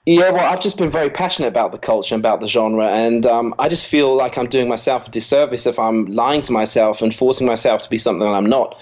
[0.05, 3.23] Yeah, well, I've just been very passionate about the culture and about the genre, and
[3.27, 7.03] um, I just feel like I'm doing myself a disservice if I'm lying to myself
[7.03, 8.75] and forcing myself to be something that I'm not.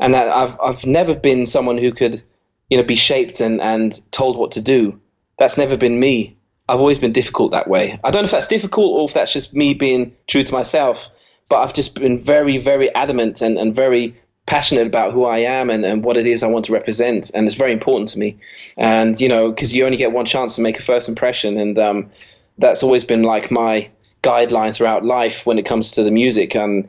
[0.00, 2.22] And that I've I've never been someone who could,
[2.70, 4.98] you know, be shaped and and told what to do.
[5.38, 6.36] That's never been me.
[6.68, 7.98] I've always been difficult that way.
[8.02, 11.10] I don't know if that's difficult or if that's just me being true to myself,
[11.50, 15.70] but I've just been very, very adamant and, and very passionate about who I am
[15.70, 17.30] and, and what it is I want to represent.
[17.34, 18.36] And it's very important to me.
[18.76, 21.58] And, you know, because you only get one chance to make a first impression.
[21.58, 22.10] And um,
[22.58, 23.90] that's always been like my
[24.22, 26.54] guideline throughout life when it comes to the music.
[26.54, 26.86] And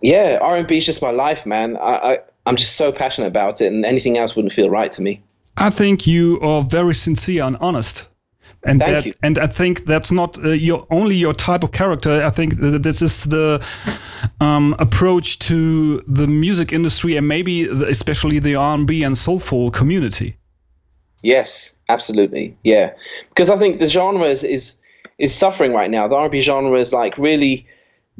[0.00, 1.76] yeah, R&B is just my life, man.
[1.76, 5.02] I, I, I'm just so passionate about it and anything else wouldn't feel right to
[5.02, 5.22] me.
[5.58, 8.08] I think you are very sincere and honest
[8.66, 9.14] and Thank that you.
[9.22, 12.24] and I think that's not uh, your only your type of character.
[12.24, 13.64] I think that this is the
[14.40, 19.16] um, approach to the music industry and maybe the, especially the R and B and
[19.16, 20.36] soulful community.
[21.22, 22.56] Yes, absolutely.
[22.62, 22.92] Yeah,
[23.30, 24.74] because I think the genre is is,
[25.18, 26.06] is suffering right now.
[26.08, 27.66] The R&B genre is like really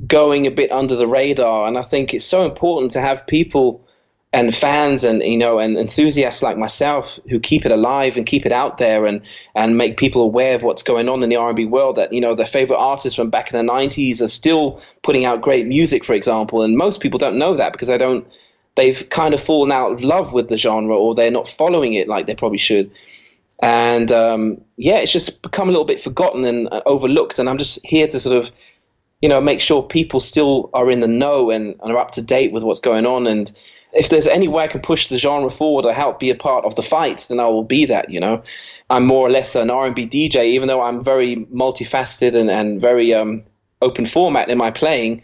[0.07, 3.86] going a bit under the radar, and I think it's so important to have people
[4.33, 8.45] and fans and you know and enthusiasts like myself who keep it alive and keep
[8.45, 9.21] it out there and
[9.55, 12.35] and make people aware of what's going on in the R&B world that you know
[12.35, 16.12] their favorite artists from back in the 90s are still putting out great music for
[16.12, 16.62] example.
[16.62, 18.27] And most people don't know that because they don't
[18.75, 22.09] they've kind of fallen out of love with the genre or they're not following it
[22.09, 22.91] like they probably should.
[23.62, 27.39] And um, yeah it's just become a little bit forgotten and uh, overlooked.
[27.39, 28.53] And I'm just here to sort of
[29.23, 32.23] you know make sure people still are in the know and, and are up to
[32.23, 33.27] date with what's going on.
[33.27, 33.51] And
[33.92, 36.64] if there's any way I can push the genre forward or help be a part
[36.64, 38.11] of the fight, then I will be that.
[38.11, 38.42] You know,
[38.90, 43.14] I'm more or less an R&B DJ, even though I'm very multifaceted and and very
[43.14, 43.44] um,
[43.83, 45.22] open format in my playing.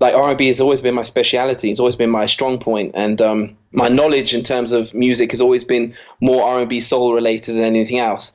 [0.00, 1.70] Like R&B has always been my speciality.
[1.70, 5.42] It's always been my strong point, and um, my knowledge in terms of music has
[5.42, 8.32] always been more R&B soul related than anything else.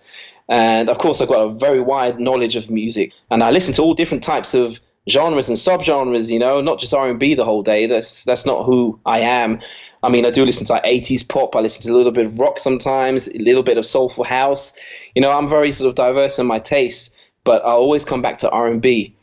[0.48, 3.82] And of course, I've got a very wide knowledge of music, and I listen to
[3.82, 7.86] all different types of genres and subgenres, you know, not just R&B the whole day.
[7.86, 9.60] That's that's not who I am.
[10.04, 11.56] I mean, I do listen to like 80s pop.
[11.56, 14.74] I listen to a little bit of rock sometimes, a little bit of soulful house.
[15.16, 18.38] You know, I'm very sort of diverse in my tastes, but I always come back
[18.40, 19.16] to R&B.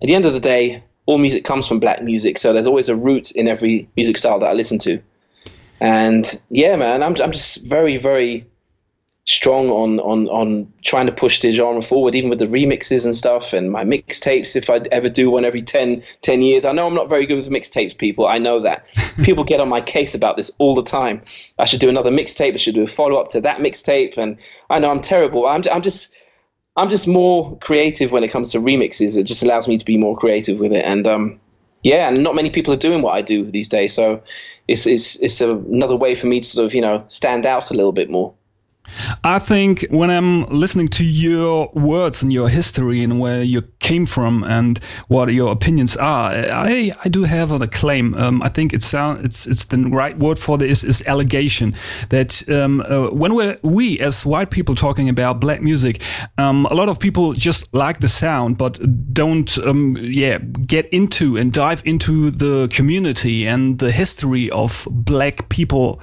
[0.00, 2.88] At the end of the day, all music comes from black music, so there's always
[2.88, 5.02] a root in every music style that I listen to.
[5.80, 8.46] And yeah, man, I'm I'm just very very
[9.28, 13.14] strong on on on trying to push the genre forward even with the remixes and
[13.14, 16.64] stuff and my mixtapes if i ever do one every 10 10 years.
[16.64, 18.26] I know i'm not very good with mixtapes people.
[18.26, 18.86] I know that.
[19.22, 21.20] People get on my case about this all the time.
[21.58, 22.54] I should do another mixtape.
[22.54, 24.16] I should do a follow-up to that mixtape.
[24.16, 24.38] And
[24.70, 25.46] i know i'm terrible.
[25.46, 26.18] I'm, I'm just
[26.76, 29.18] i'm just more creative when it comes to remixes.
[29.18, 30.86] It just allows me to be more creative with it.
[30.86, 31.38] And um
[31.82, 33.92] yeah and not many people are doing what i do these days.
[33.92, 34.22] So
[34.68, 37.70] it's it's it's a, another way for me to sort of you know stand out
[37.70, 38.32] a little bit more
[39.24, 44.06] I think when I'm listening to your words and your history and where you came
[44.06, 48.14] from and what your opinions are, I, I do have a claim.
[48.14, 51.74] Um, I think it's sound it's it's the right word for this is allegation
[52.10, 56.02] that um, uh, when we we as white people talking about black music,
[56.36, 58.78] um, a lot of people just like the sound but
[59.14, 65.48] don't um, yeah get into and dive into the community and the history of black
[65.48, 66.00] people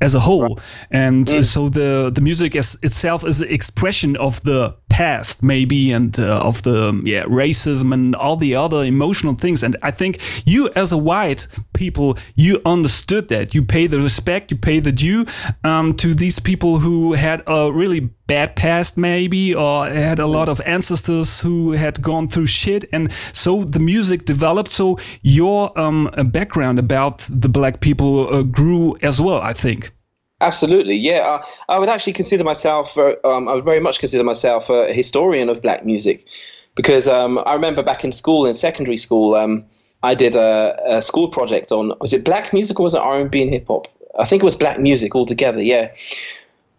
[0.00, 0.58] as a whole,
[0.90, 1.44] and mm.
[1.44, 6.38] so the the music as itself is an expression of the past, maybe, and uh,
[6.38, 9.62] of the yeah racism and all the other emotional things.
[9.62, 13.54] And I think you, as a white people, you understood that.
[13.54, 15.26] You pay the respect, you pay the due
[15.64, 20.48] um, to these people who had a really bad past, maybe, or had a lot
[20.48, 22.84] of ancestors who had gone through shit.
[22.92, 24.72] And so the music developed.
[24.72, 29.92] So your um, background about the black people uh, grew as well, I think.
[30.40, 31.40] Absolutely, yeah.
[31.68, 34.92] I, I would actually consider myself, uh, um, I would very much consider myself a
[34.92, 36.26] historian of black music,
[36.74, 39.64] because um, I remember back in school, in secondary school, um,
[40.02, 43.20] I did a, a, school project on was it black music or was it R
[43.20, 43.88] and B and hip hop?
[44.18, 45.62] I think it was black music altogether.
[45.62, 45.92] Yeah,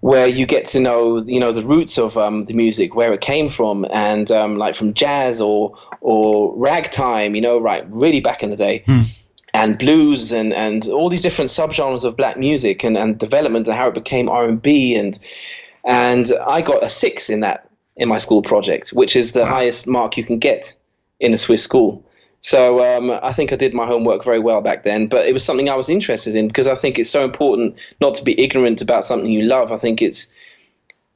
[0.01, 3.21] where you get to know you know the roots of um, the music, where it
[3.21, 7.35] came from, and um, like from jazz or or ragtime.
[7.35, 8.83] You know, right, really back in the day.
[8.87, 9.17] Mm
[9.55, 13.77] and blues and, and all these different subgenres of black music and, and development and
[13.77, 15.17] how it became R&B and
[15.85, 19.47] and I got a six in that in my school project, which is the wow.
[19.47, 20.75] highest mark you can get
[21.19, 22.03] in a Swiss school.
[22.41, 25.43] So um, I think I did my homework very well back then, but it was
[25.43, 28.81] something I was interested in because I think it's so important not to be ignorant
[28.81, 29.71] about something you love.
[29.71, 30.27] I think it's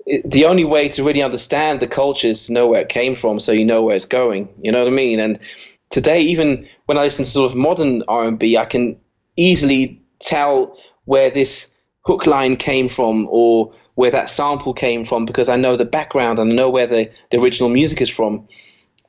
[0.08, 3.13] it, the only way to really understand the culture is to know where it came
[3.13, 4.50] from, so you know where it's going.
[4.63, 5.20] You know what I mean?
[5.20, 5.38] And
[5.92, 8.98] today, even when I listen to sort of modern R&B, I can
[9.36, 15.50] easily tell where this hook line came from or where that sample came from because
[15.50, 18.48] I know the background and I know where the, the original music is from.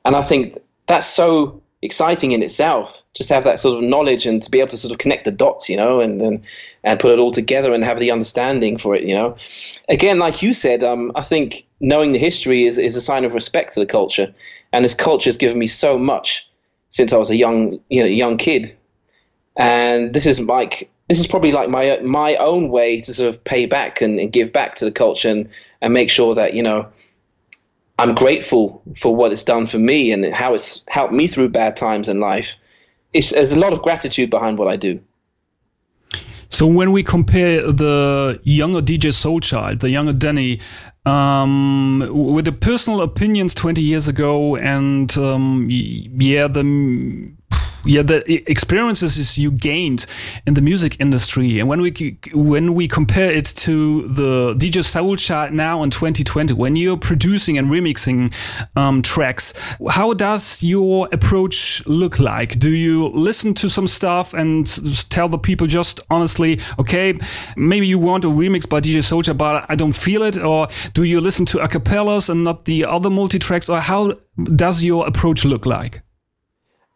[0.03, 4.25] And I think that's so exciting in itself, just to have that sort of knowledge
[4.25, 6.43] and to be able to sort of connect the dots, you know, and and,
[6.83, 9.33] and put it all together and have the understanding for it, you know.
[9.87, 13.33] Again, like you said, um, I think knowing the history is, is a sign of
[13.33, 14.33] respect to the culture.
[14.73, 16.49] And this culture has given me so much
[16.89, 18.77] since I was a young, you know, young kid.
[19.55, 23.43] And this is like this is probably like my my own way to sort of
[23.43, 25.49] pay back and, and give back to the culture and,
[25.81, 26.87] and make sure that you know
[27.99, 31.75] I'm grateful for what it's done for me and how it's helped me through bad
[31.75, 32.55] times in life.
[33.11, 35.01] It's, there's a lot of gratitude behind what I do.
[36.47, 40.61] So when we compare the younger DJ Soulchild, the younger Danny,
[41.05, 46.63] um, with the personal opinions 20 years ago, and um, yeah, the
[47.85, 50.05] yeah the experiences you gained
[50.45, 51.59] in the music industry.
[51.59, 56.75] And when we when we compare it to the DJ Soulchild now in 2020 when
[56.75, 58.33] you're producing and remixing
[58.75, 59.53] um, tracks
[59.89, 62.59] how does your approach look like?
[62.59, 64.67] Do you listen to some stuff and
[65.09, 67.17] tell the people just honestly okay
[67.55, 71.03] maybe you want a remix by DJ Soulchild but I don't feel it or do
[71.03, 74.13] you listen to acapellas and not the other multi tracks or how
[74.55, 76.01] does your approach look like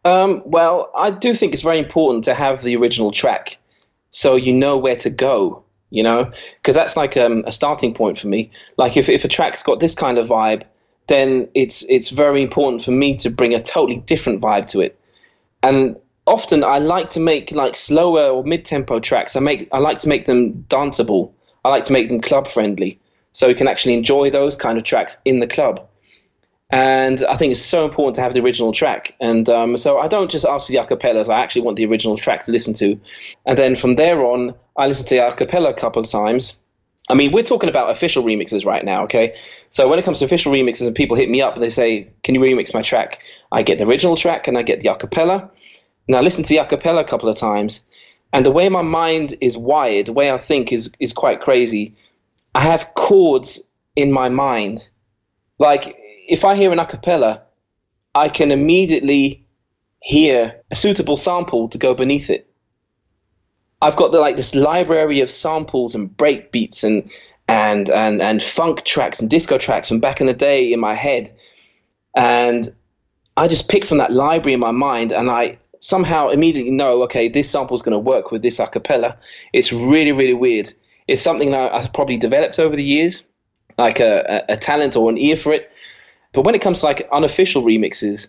[0.06, 3.58] um, well, I do think it's very important to have the original track
[4.10, 8.18] so you know where to go, you know, because that's like um, a starting point
[8.18, 8.50] for me.
[8.78, 10.62] Like if, if a track's got this kind of vibe,
[11.08, 14.98] then it's it's very important for me to bring a totally different vibe to it.
[15.62, 19.36] And often I like to make like slower or mid-tempo tracks.
[19.36, 21.30] I make I like to make them danceable.
[21.64, 22.98] I like to make them club friendly,
[23.32, 25.86] so you can actually enjoy those kind of tracks in the club.
[26.70, 29.14] And I think it's so important to have the original track.
[29.20, 32.16] And um, so I don't just ask for the acapellas, I actually want the original
[32.16, 32.98] track to listen to.
[33.44, 36.58] And then from there on, I listen to the acapella a couple of times.
[37.08, 39.36] I mean, we're talking about official remixes right now, okay?
[39.70, 42.10] So when it comes to official remixes and people hit me up and they say,
[42.24, 43.22] Can you remix my track?
[43.52, 45.48] I get the original track and I get the acapella.
[46.12, 47.84] I listen to the acapella a couple of times.
[48.32, 51.94] And the way my mind is wired, the way I think is, is quite crazy.
[52.56, 53.62] I have chords
[53.94, 54.88] in my mind.
[55.58, 55.96] Like,
[56.28, 57.40] if I hear an acapella,
[58.14, 59.46] I can immediately
[60.00, 62.48] hear a suitable sample to go beneath it.
[63.82, 67.10] I've got the, like this library of samples and break beats and
[67.48, 70.94] and and and funk tracks and disco tracks from back in the day in my
[70.94, 71.34] head,
[72.14, 72.74] and
[73.36, 77.28] I just pick from that library in my mind, and I somehow immediately know, okay,
[77.28, 79.16] this sample is going to work with this acapella.
[79.52, 80.72] It's really really weird.
[81.06, 83.24] It's something that I've probably developed over the years,
[83.78, 85.70] like a, a, a talent or an ear for it.
[86.36, 88.28] But when it comes to like unofficial remixes,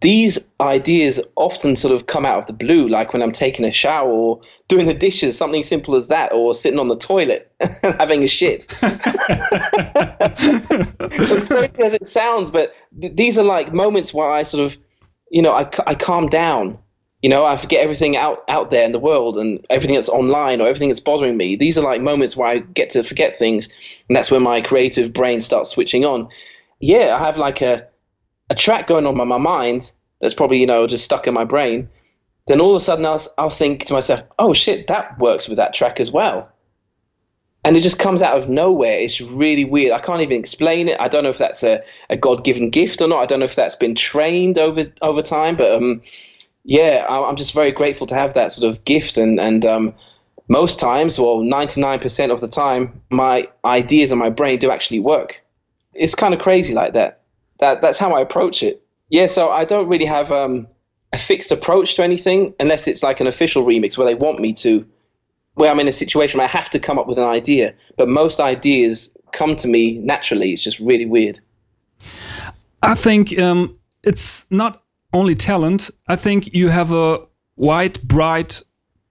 [0.00, 3.72] these ideas often sort of come out of the blue, like when I'm taking a
[3.72, 8.22] shower or doing the dishes, something simple as that, or sitting on the toilet having
[8.22, 8.64] a shit.
[8.82, 8.94] as
[11.48, 14.78] crazy as it sounds, but th- these are like moments where I sort of,
[15.32, 16.78] you know, I, I calm down.
[17.22, 20.60] You know, I forget everything out, out there in the world and everything that's online
[20.60, 21.56] or everything that's bothering me.
[21.56, 23.68] These are like moments where I get to forget things,
[24.08, 26.28] and that's when my creative brain starts switching on
[26.80, 27.86] yeah, I have like a
[28.50, 31.44] a track going on in my mind that's probably you know just stuck in my
[31.44, 31.88] brain.
[32.46, 35.56] Then all of a sudden I'll I'll think to myself, oh shit, that works with
[35.58, 36.50] that track as well.
[37.64, 38.98] And it just comes out of nowhere.
[38.98, 39.92] It's really weird.
[39.92, 40.98] I can't even explain it.
[41.00, 43.18] I don't know if that's a, a God given gift or not.
[43.18, 45.56] I don't know if that's been trained over over time.
[45.56, 46.00] But um,
[46.64, 49.18] yeah, I'm just very grateful to have that sort of gift.
[49.18, 49.92] And and um,
[50.48, 55.44] most times, well, 99% of the time, my ideas in my brain do actually work
[55.98, 57.22] it's kind of crazy like that.
[57.60, 58.82] That that's how I approach it.
[59.10, 60.66] Yeah, so I don't really have um,
[61.12, 64.52] a fixed approach to anything unless it's like an official remix where they want me
[64.54, 64.86] to,
[65.54, 67.74] where I'm in a situation where I have to come up with an idea.
[67.96, 70.52] But most ideas come to me naturally.
[70.52, 71.40] It's just really weird.
[72.82, 73.72] I think um,
[74.04, 74.82] it's not
[75.12, 75.90] only talent.
[76.06, 77.20] I think you have a
[77.56, 78.62] wide, bright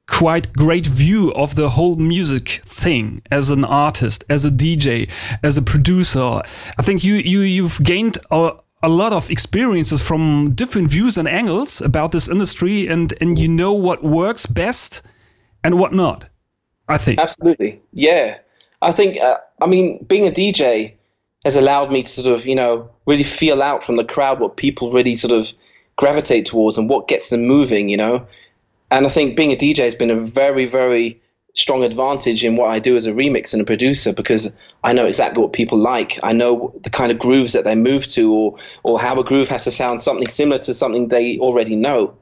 [0.08, 5.10] quite great view of the whole music thing as an artist, as a DJ,
[5.44, 6.42] as a producer.
[6.78, 11.28] I think you you you've gained a, a lot of experiences from different views and
[11.28, 15.02] angles about this industry, and and you know what works best
[15.64, 16.30] and what not.
[16.88, 18.38] I think absolutely, yeah.
[18.82, 20.94] I think uh, I mean being a DJ
[21.44, 24.58] has allowed me to sort of you know really feel out from the crowd what
[24.58, 25.54] people really sort of
[25.98, 27.90] gravitate towards and what gets them moving.
[27.90, 28.28] You know,
[28.92, 31.22] and I think being a DJ has been a very, very
[31.54, 35.06] strong advantage in what I do as a remix and a producer because I know
[35.06, 36.20] exactly what people like.
[36.22, 39.50] I know the kind of grooves that they move to or or how a groove
[39.50, 42.16] has to sound something similar to something they already know.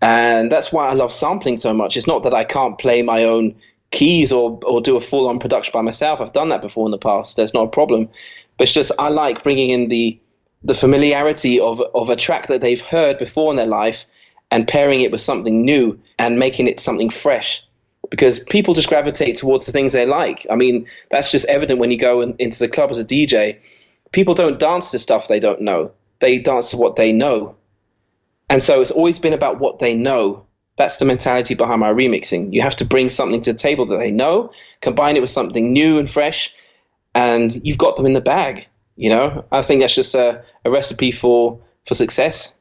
[0.00, 1.96] And that's why I love sampling so much.
[1.96, 3.54] It's not that I can't play my own
[3.90, 6.20] keys or or do a full on production by myself.
[6.20, 7.36] I've done that before in the past.
[7.36, 8.08] That's not a problem.
[8.56, 10.18] But it's just I like bringing in the
[10.64, 14.06] the familiarity of of a track that they've heard before in their life
[14.52, 17.64] and pairing it with something new and making it something fresh
[18.10, 20.46] because people just gravitate towards the things they like.
[20.50, 23.58] I mean, that's just evident when you go in, into the club as a DJ.
[24.12, 25.90] People don't dance to stuff they don't know.
[26.20, 27.56] They dance to what they know.
[28.50, 30.44] And so it's always been about what they know.
[30.76, 32.52] That's the mentality behind my remixing.
[32.52, 35.72] You have to bring something to the table that they know, combine it with something
[35.72, 36.54] new and fresh,
[37.14, 38.68] and you've got them in the bag.
[38.96, 42.54] You know, I think that's just a, a recipe for for success.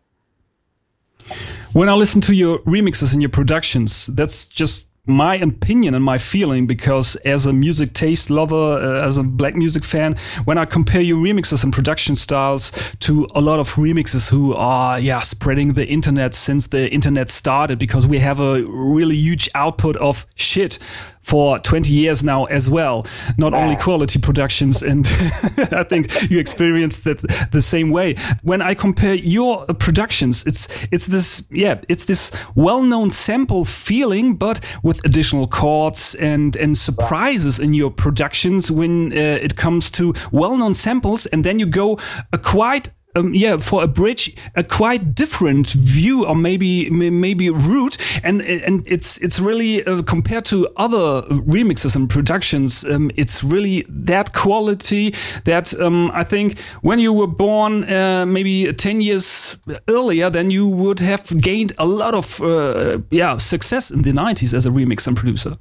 [1.73, 6.17] When I listen to your remixes and your productions, that's just my opinion and my
[6.17, 10.15] feeling because as a music taste lover uh, as a black music fan
[10.45, 15.01] when i compare your remixes and production styles to a lot of remixes who are
[15.01, 19.97] yeah spreading the internet since the internet started because we have a really huge output
[19.97, 20.77] of shit
[21.21, 23.05] for 20 years now as well.
[23.37, 25.07] Not only quality productions, and
[25.71, 27.19] I think you experienced that
[27.51, 28.15] the same way.
[28.43, 34.59] When I compare your productions, it's it's this yeah, it's this well-known sample feeling, but
[34.83, 40.73] with additional chords and and surprises in your productions when uh, it comes to well-known
[40.73, 41.99] samples, and then you go
[42.33, 47.97] a quite um, yeah, for a bridge, a quite different view, or maybe maybe route,
[48.23, 53.85] and and it's it's really uh, compared to other remixes and productions, um, it's really
[53.89, 55.13] that quality
[55.45, 59.57] that um, I think when you were born uh, maybe ten years
[59.87, 64.53] earlier, then you would have gained a lot of uh, yeah success in the '90s
[64.53, 65.57] as a remix and producer.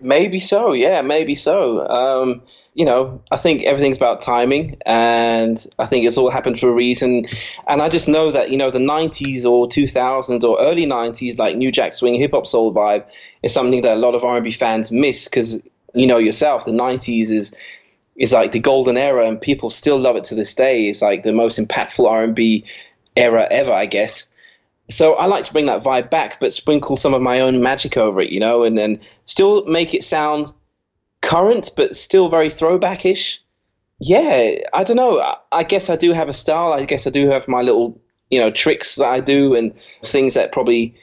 [0.00, 1.84] Maybe so, yeah, maybe so.
[1.88, 2.40] Um,
[2.74, 6.72] you know, I think everything's about timing, and I think it's all happened for a
[6.72, 7.24] reason.
[7.66, 11.56] And I just know that you know the '90s or 2000s or early '90s, like
[11.56, 13.04] New Jack Swing, hip hop soul vibe,
[13.42, 15.60] is something that a lot of R&B fans miss because
[15.94, 17.52] you know yourself, the '90s is
[18.14, 20.88] is like the golden era, and people still love it to this day.
[20.88, 22.64] It's like the most impactful R&B
[23.16, 24.27] era ever, I guess.
[24.90, 27.96] So I like to bring that vibe back, but sprinkle some of my own magic
[27.96, 30.52] over it, you know, and then still make it sound
[31.20, 33.38] current, but still very throwbackish.
[34.00, 35.36] Yeah, I don't know.
[35.52, 36.72] I, guess I do have a style.
[36.72, 40.34] I guess I do have my little, you know, tricks that I do and things
[40.34, 40.94] that probably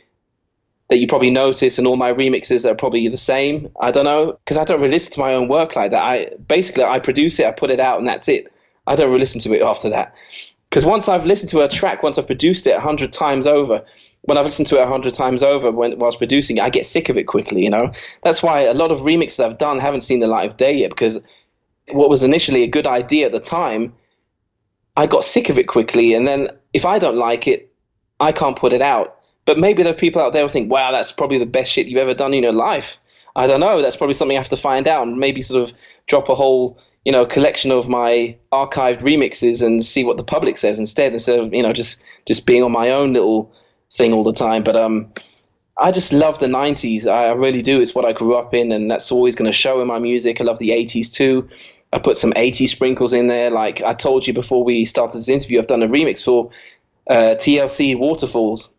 [0.88, 3.70] that you probably notice and all my remixes are probably the same.
[3.82, 6.04] I don't know because I don't really listen to my own work like that.
[6.04, 8.52] I basically I produce it, I put it out, and that's it.
[8.88, 10.14] I don't really listen to it after that.
[10.70, 13.84] Because once I've listened to a track, once I've produced it a hundred times over,
[14.24, 16.86] when I've listened to it a hundred times over when whilst producing it, I get
[16.86, 17.64] sick of it quickly.
[17.64, 17.92] You know,
[18.24, 20.90] that's why a lot of remixes I've done haven't seen the light of day yet.
[20.90, 21.24] Because
[21.92, 23.94] what was initially a good idea at the time,
[24.98, 27.72] I got sick of it quickly, and then if I don't like it,
[28.20, 29.18] I can't put it out.
[29.46, 31.88] But maybe there are people out there who think, "Wow, that's probably the best shit
[31.88, 32.98] you've ever done in your life."
[33.36, 33.82] I don't know.
[33.82, 35.76] That's probably something I have to find out, and maybe sort of
[36.08, 40.58] drop a whole you know, collection of my archived remixes and see what the public
[40.58, 43.52] says instead, instead of you know just just being on my own little
[43.92, 44.64] thing all the time.
[44.64, 45.12] But um,
[45.78, 47.08] I just love the '90s.
[47.08, 47.80] I really do.
[47.80, 50.42] It's what I grew up in, and that's always going to show in my music.
[50.42, 51.48] I love the '80s too.
[51.94, 53.52] I put some '80s sprinkles in there.
[53.52, 56.50] Like I told you before we started this interview, I've done a remix for
[57.12, 58.74] uh, TLC Waterfalls,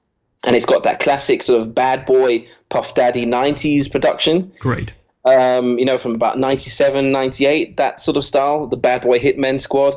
[0.45, 4.53] and it's got that classic sort of bad boy Puff Daddy '90s production.
[4.59, 4.95] Great
[5.27, 9.61] um, you know, from about 97, 98, that sort of style, the Bad Boy Hitmen
[9.61, 9.97] squad,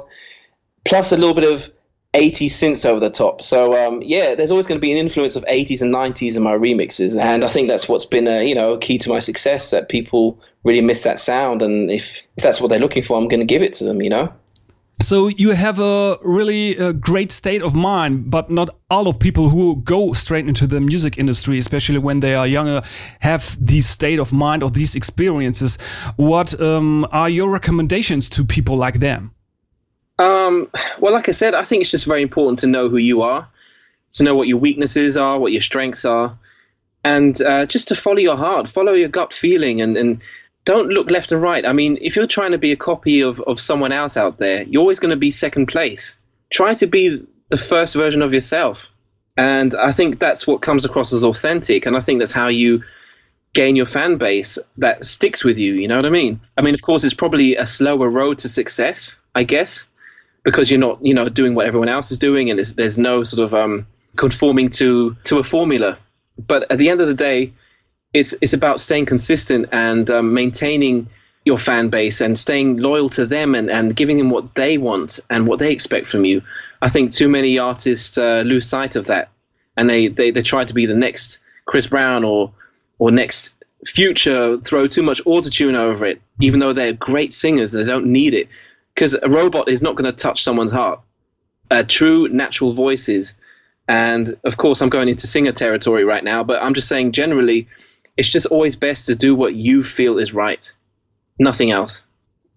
[0.86, 1.72] plus a little bit of
[2.14, 3.44] 80s synths over the top.
[3.44, 6.42] So, um, yeah, there's always going to be an influence of 80s and 90s in
[6.42, 7.20] my remixes.
[7.20, 10.40] And I think that's what's been, a, you know, key to my success, that people
[10.64, 11.62] really miss that sound.
[11.62, 14.02] And if, if that's what they're looking for, I'm going to give it to them,
[14.02, 14.34] you know?
[15.02, 19.48] So you have a really uh, great state of mind, but not all of people
[19.48, 22.82] who go straight into the music industry, especially when they are younger,
[23.22, 25.78] have this state of mind or these experiences.
[26.18, 29.32] What um, are your recommendations to people like them?
[30.20, 30.70] Um,
[31.00, 33.48] well, like I said, I think it's just very important to know who you are,
[34.12, 36.38] to know what your weaknesses are, what your strengths are,
[37.06, 40.20] and uh, just to follow your heart, follow your gut feeling, and, and
[40.70, 41.66] don't look left and right.
[41.66, 44.62] I mean, if you're trying to be a copy of, of someone else out there,
[44.66, 46.16] you're always going to be second place.
[46.52, 48.88] Try to be the first version of yourself.
[49.36, 51.88] And I think that's what comes across as authentic.
[51.88, 52.84] And I think that's how you
[53.54, 55.74] gain your fan base that sticks with you.
[55.74, 56.40] You know what I mean?
[56.56, 59.88] I mean, of course, it's probably a slower road to success, I guess,
[60.44, 63.44] because you're not, you know, doing what everyone else is doing, and there's no sort
[63.44, 65.98] of um, conforming to to a formula.
[66.38, 67.52] But at the end of the day,
[68.14, 71.08] it's it's about staying consistent and um, maintaining
[71.46, 75.20] your fan base and staying loyal to them and, and giving them what they want
[75.30, 76.42] and what they expect from you.
[76.82, 79.30] I think too many artists uh, lose sight of that
[79.80, 82.52] and they, they, they try to be the next Chris Brown or
[83.00, 83.56] or next
[83.86, 87.72] Future throw too much autotune over it, even though they're great singers.
[87.72, 88.50] They don't need it
[88.94, 91.00] because a robot is not going to touch someone's heart.
[91.72, 93.36] Uh, true natural voices,
[93.88, 97.70] and of course, I'm going into singer territory right now, but I'm just saying generally,
[98.20, 100.72] it's just always best to do what you feel is right,
[101.40, 102.04] nothing else.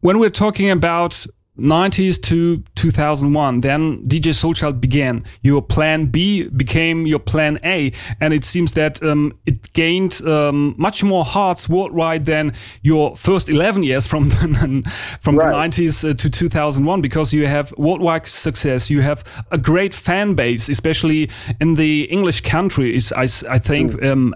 [0.00, 1.24] When we're talking about
[1.58, 7.92] 90s to 2001 then dj soulchild began your plan b became your plan a
[8.22, 13.50] and it seems that um, it gained um, much more hearts worldwide than your first
[13.50, 14.82] 11 years from the,
[15.20, 15.70] from right.
[15.70, 20.32] the 90s uh, to 2001 because you have worldwide success you have a great fan
[20.32, 21.28] base especially
[21.60, 24.10] in the english countries i, I think mm.
[24.10, 24.34] um,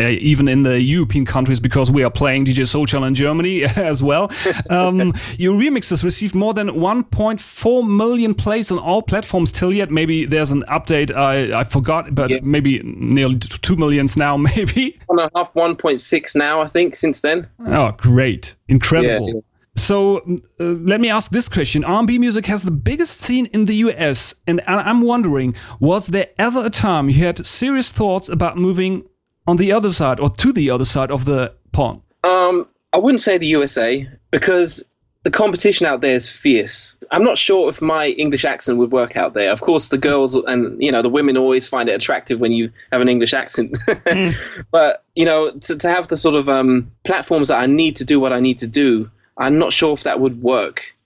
[0.00, 4.02] uh, even in the European countries because we are playing DJ Soulchild in Germany as
[4.02, 4.30] well.
[4.70, 4.98] Um,
[5.38, 9.90] your remixes received more than 1.4 million plays on all platforms till yet.
[9.90, 12.38] Maybe there's an update I, I forgot, but yeah.
[12.42, 14.98] maybe nearly 2 millions now, maybe.
[15.06, 17.48] One and a half, 1.6 now, I think, since then.
[17.66, 18.56] Oh, great.
[18.68, 19.28] Incredible.
[19.28, 19.40] Yeah.
[19.76, 23.76] So uh, let me ask this question: R&B music has the biggest scene in the
[23.76, 29.04] US, and I'm wondering, was there ever a time you had serious thoughts about moving
[29.46, 32.02] on the other side or to the other side of the pond?
[32.24, 34.84] Um, I wouldn't say the USA because
[35.22, 36.94] the competition out there is fierce.
[37.10, 39.52] I'm not sure if my English accent would work out there.
[39.52, 42.70] Of course, the girls and you know the women always find it attractive when you
[42.92, 43.72] have an English accent.
[43.88, 44.34] mm.
[44.70, 48.04] But you know, to, to have the sort of um, platforms that I need to
[48.04, 50.96] do what I need to do, I'm not sure if that would work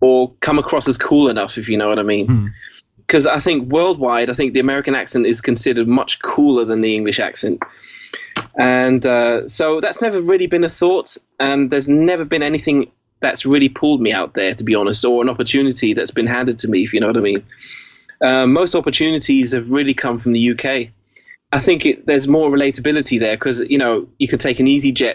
[0.00, 2.26] or come across as cool enough, if you know what I mean.
[2.28, 2.52] Mm
[3.08, 6.94] because I think worldwide, I think the American accent is considered much cooler than the
[6.94, 7.62] English accent.
[8.58, 11.16] And uh, so that's never really been a thought.
[11.40, 12.90] And there's never been anything
[13.20, 16.58] that's really pulled me out there, to be honest, or an opportunity that's been handed
[16.58, 17.42] to me, if you know what I mean.
[18.20, 20.92] Uh, most opportunities have really come from the UK.
[21.52, 25.14] I think it, there's more relatability there because, you know, you could take an EasyJet,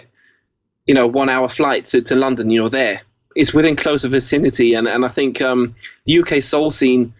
[0.86, 3.02] you know, one hour flight to, to London, you're there.
[3.36, 4.74] It's within closer vicinity.
[4.74, 5.76] And, and I think um,
[6.06, 7.14] the UK soul scene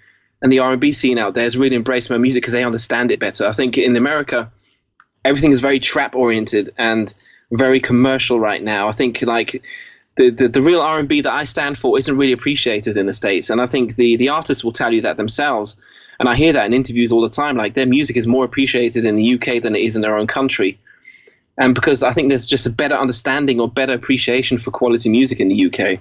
[0.45, 3.19] and the R&B scene out there has really embraced my music because they understand it
[3.19, 3.47] better.
[3.47, 4.53] I think in America,
[5.25, 7.15] everything is very trap oriented and
[7.53, 8.87] very commercial right now.
[8.87, 9.63] I think like
[10.17, 13.49] the, the, the real R&B that I stand for isn't really appreciated in the States.
[13.49, 15.79] And I think the, the artists will tell you that themselves.
[16.21, 17.57] And I hear that in interviews all the time.
[17.57, 20.27] Like their music is more appreciated in the UK than it is in their own
[20.27, 20.79] country.
[21.57, 25.41] And because I think there's just a better understanding or better appreciation for quality music
[25.41, 26.01] in the UK.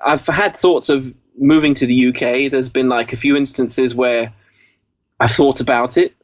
[0.00, 4.32] I've had thoughts of moving to the UK, there's been like a few instances where
[5.20, 6.14] I've thought about it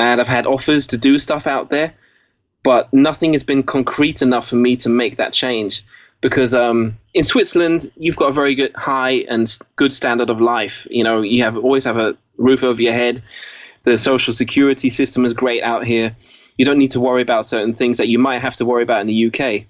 [0.00, 1.94] and I've had offers to do stuff out there,
[2.62, 5.84] but nothing has been concrete enough for me to make that change.
[6.20, 10.86] Because um, in Switzerland, you've got a very good high and good standard of life.
[10.90, 13.22] You know, you have always have a roof over your head.
[13.84, 16.16] The social security system is great out here.
[16.56, 19.00] You don't need to worry about certain things that you might have to worry about
[19.00, 19.64] in the UK.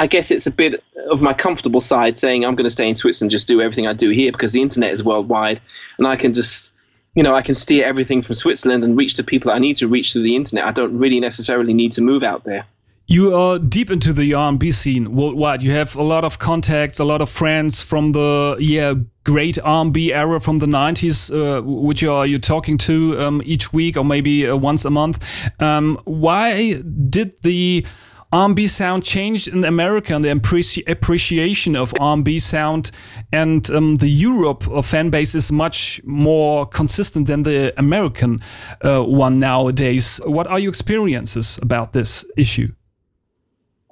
[0.00, 2.94] I guess it's a bit of my comfortable side saying I'm going to stay in
[2.94, 5.60] Switzerland, just do everything I do here because the internet is worldwide,
[5.98, 6.72] and I can just,
[7.14, 9.86] you know, I can steer everything from Switzerland and reach the people I need to
[9.86, 10.64] reach through the internet.
[10.64, 12.64] I don't really necessarily need to move out there.
[13.08, 15.62] You are deep into the R&B scene worldwide.
[15.62, 18.94] You have a lot of contacts, a lot of friends from the yeah
[19.24, 23.70] great R&B era from the 90s, uh, which you are you talking to um, each
[23.70, 25.18] week or maybe uh, once a month.
[25.60, 26.80] Um, why
[27.10, 27.84] did the
[28.32, 32.92] R&B sound changed in America and the appreci appreciation of R&B sound
[33.32, 38.40] and um, the Europe fan base is much more consistent than the American
[38.82, 40.20] uh, one nowadays.
[40.24, 42.72] What are your experiences about this issue?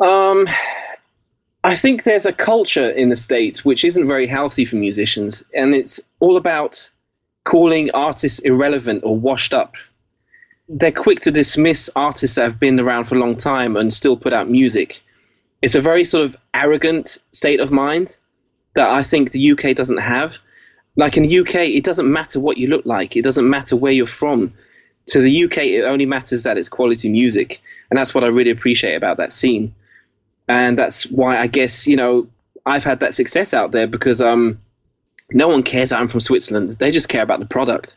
[0.01, 0.49] Um,
[1.65, 5.75] I think there's a culture in the States which isn't very healthy for musicians, and
[5.75, 6.89] it's all about
[7.45, 9.75] calling artists irrelevant or washed up
[10.69, 14.17] they're quick to dismiss artists that have been around for a long time and still
[14.17, 15.03] put out music.
[15.63, 18.17] It's a very sort of arrogant state of mind
[18.75, 20.39] that I think the UK doesn't have.
[20.97, 23.93] Like in the UK, it doesn't matter what you look like, it doesn't matter where
[23.93, 24.53] you're from.
[25.07, 27.63] To the UK, it only matters that it's quality music.
[27.91, 29.75] And that's what I really appreciate about that scene.
[30.49, 32.29] And that's why I guess, you know,
[32.67, 34.61] I've had that success out there because um,
[35.31, 36.77] no one cares I'm from Switzerland.
[36.79, 37.97] They just care about the product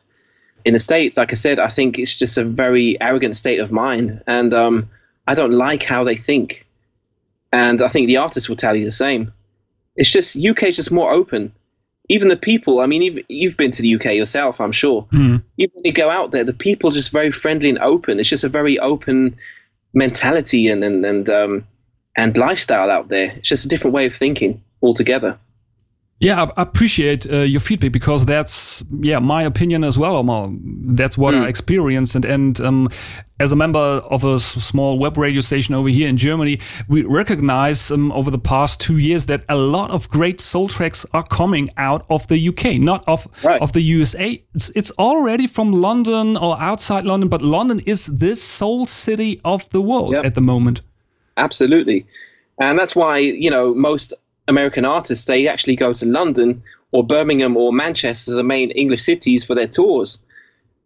[0.65, 3.71] in the states, like I said, I think it's just a very arrogant state of
[3.71, 4.89] mind, and um,
[5.27, 6.65] I don't like how they think.
[7.53, 9.31] And I think the artists will tell you the same.
[9.95, 11.51] It's just UK is just more open.
[12.09, 12.79] Even the people.
[12.79, 15.05] I mean, you've, you've been to the UK yourself, I'm sure.
[15.11, 15.43] Mm.
[15.57, 18.19] Even when you go out there, the people are just very friendly and open.
[18.19, 19.35] It's just a very open
[19.93, 21.67] mentality and and and um,
[22.17, 23.33] and lifestyle out there.
[23.37, 25.37] It's just a different way of thinking altogether.
[26.21, 30.23] Yeah, I appreciate uh, your feedback because that's yeah my opinion as well.
[30.85, 31.41] That's what mm.
[31.41, 32.89] I experienced, and and um,
[33.39, 37.89] as a member of a small web radio station over here in Germany, we recognize
[37.89, 41.71] um, over the past two years that a lot of great soul tracks are coming
[41.77, 43.59] out of the UK, not of right.
[43.59, 44.39] of the USA.
[44.53, 49.67] It's, it's already from London or outside London, but London is this soul city of
[49.71, 50.23] the world yep.
[50.23, 50.81] at the moment.
[51.37, 52.05] Absolutely,
[52.59, 54.13] and that's why you know most
[54.47, 56.61] American artists, they actually go to London
[56.91, 60.17] or Birmingham or Manchester, the main English cities, for their tours,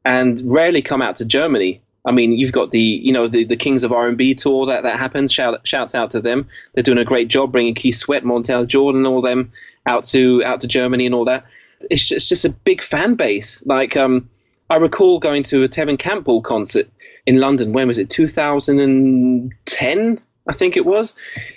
[0.03, 1.81] and rarely come out to Germany.
[2.05, 4.65] I mean, you've got the you know the, the Kings of R and B tour
[4.67, 5.33] that that happens.
[5.33, 6.47] Shout shouts out to them.
[6.73, 9.51] They're doing a great job bringing Keith Sweat, Montell Jordan, all them
[9.87, 11.45] out to out to Germany and all that.
[11.89, 13.65] It's just, it's just a big fan base.
[13.65, 14.29] Like um,
[14.69, 16.87] I recall going to a Tevin Campbell concert
[17.25, 17.73] in London.
[17.73, 18.09] When was it?
[18.09, 21.15] 2010, I think it was.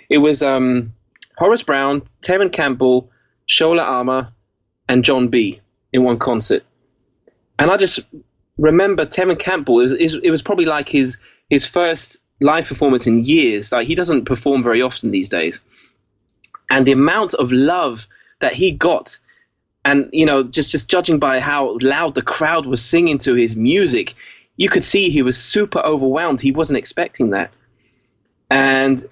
[0.08, 0.92] It was um,
[1.38, 3.08] Horace Brown, Tevin Campbell,
[3.46, 4.32] Shola Ama,
[4.88, 5.60] and Jon B
[5.92, 6.64] in one concert.
[7.60, 8.00] And I just
[8.58, 9.80] remember Tevin Campbell.
[9.80, 11.16] It was, it was probably like his
[11.48, 13.70] his first live performance in years.
[13.70, 15.60] Like he doesn't perform very often these days,
[16.70, 18.08] and the amount of love
[18.40, 19.16] that he got,
[19.84, 23.54] and you know, just just judging by how loud the crowd was singing to his
[23.56, 24.16] music,
[24.56, 26.40] you could see he was super overwhelmed.
[26.40, 27.52] He wasn't expecting that,
[28.50, 29.04] and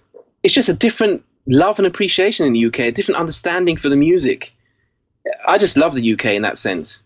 [0.43, 3.97] it's just a different love and appreciation in the UK, a different understanding for the
[3.97, 4.55] music.
[5.47, 7.03] I just love the UK in that sense.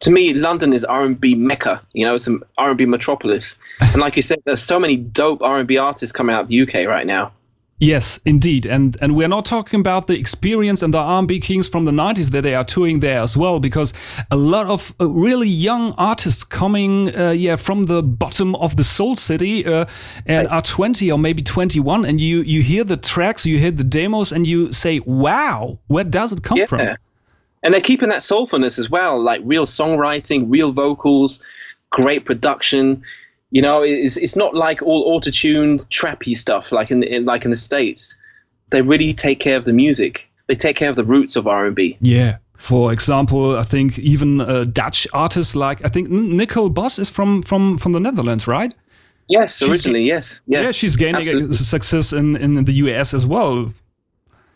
[0.00, 1.80] To me, London is R&B mecca.
[1.94, 3.56] You know, it's an R&B metropolis.
[3.80, 6.86] And like you said, there's so many dope R&B artists coming out of the UK
[6.86, 7.32] right now.
[7.78, 11.84] Yes, indeed, and and we're not talking about the experience and the R&B kings from
[11.84, 13.92] the 90s that they are touring there as well, because
[14.30, 18.84] a lot of uh, really young artists coming, uh, yeah, from the bottom of the
[18.84, 19.84] soul city uh,
[20.24, 23.84] and are 20 or maybe 21, and you you hear the tracks, you hear the
[23.84, 26.66] demos, and you say, "Wow, where does it come yeah.
[26.66, 26.96] from?"
[27.62, 31.42] And they're keeping that soulfulness as well, like real songwriting, real vocals,
[31.90, 33.02] great production
[33.50, 37.50] you know, it's it's not like all auto-tuned trappy stuff like in, in like in
[37.50, 38.16] the states.
[38.70, 40.28] They really take care of the music.
[40.48, 41.96] They take care of the roots of R and B.
[42.00, 42.38] Yeah.
[42.58, 47.42] For example, I think even uh, Dutch artists like I think Nicole Bus is from
[47.42, 48.74] from from the Netherlands, right?
[49.28, 50.40] Yes, she's originally, yes.
[50.46, 51.56] Yeah, yeah she's gaining Absolutely.
[51.56, 53.72] success in, in the US as well.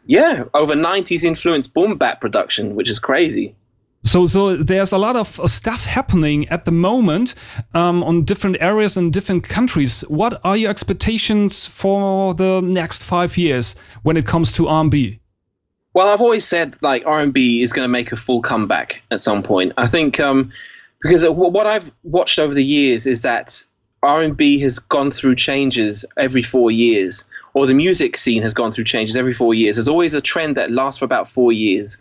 [0.06, 3.54] Yeah, over 90s influenced boom bap production, which is crazy.
[4.02, 7.34] So, so there's a lot of stuff happening at the moment
[7.74, 10.02] um, on different areas and different countries.
[10.08, 15.20] What are your expectations for the next five years when it comes to R&B?
[15.92, 19.42] Well, I've always said like R&B is going to make a full comeback at some
[19.42, 19.72] point.
[19.76, 20.50] I think um,
[21.02, 23.64] because what I've watched over the years is that
[24.02, 27.24] R&B has gone through changes every four years,
[27.54, 29.76] or the music scene has gone through changes every four years.
[29.76, 31.98] There's always a trend that lasts for about four years.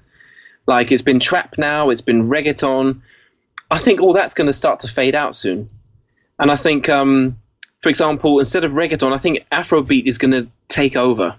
[0.70, 3.02] Like it's been trap now, it's been reggaeton.
[3.72, 5.68] I think all that's going to start to fade out soon.
[6.38, 7.36] And I think, um,
[7.82, 11.36] for example, instead of reggaeton, I think Afrobeat is going to take over.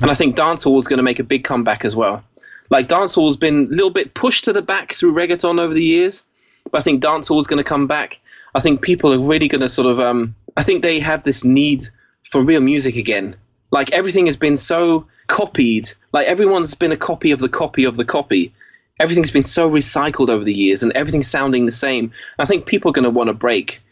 [0.00, 2.24] And I think dancehall is going to make a big comeback as well.
[2.70, 5.84] Like dancehall has been a little bit pushed to the back through reggaeton over the
[5.84, 6.22] years,
[6.70, 8.18] but I think dancehall is going to come back.
[8.54, 11.44] I think people are really going to sort of, um, I think they have this
[11.44, 11.84] need
[12.30, 13.36] for real music again.
[13.72, 15.90] Like everything has been so copied.
[16.14, 18.54] Like everyone's been a copy of the copy of the copy
[19.00, 22.12] everything's been so recycled over the years and everything's sounding the same.
[22.38, 23.82] I think people are going to want a break.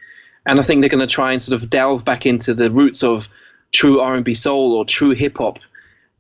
[0.46, 3.02] And I think they're going to try and sort of delve back into the roots
[3.02, 3.28] of
[3.72, 5.58] true R&B soul or true hip hop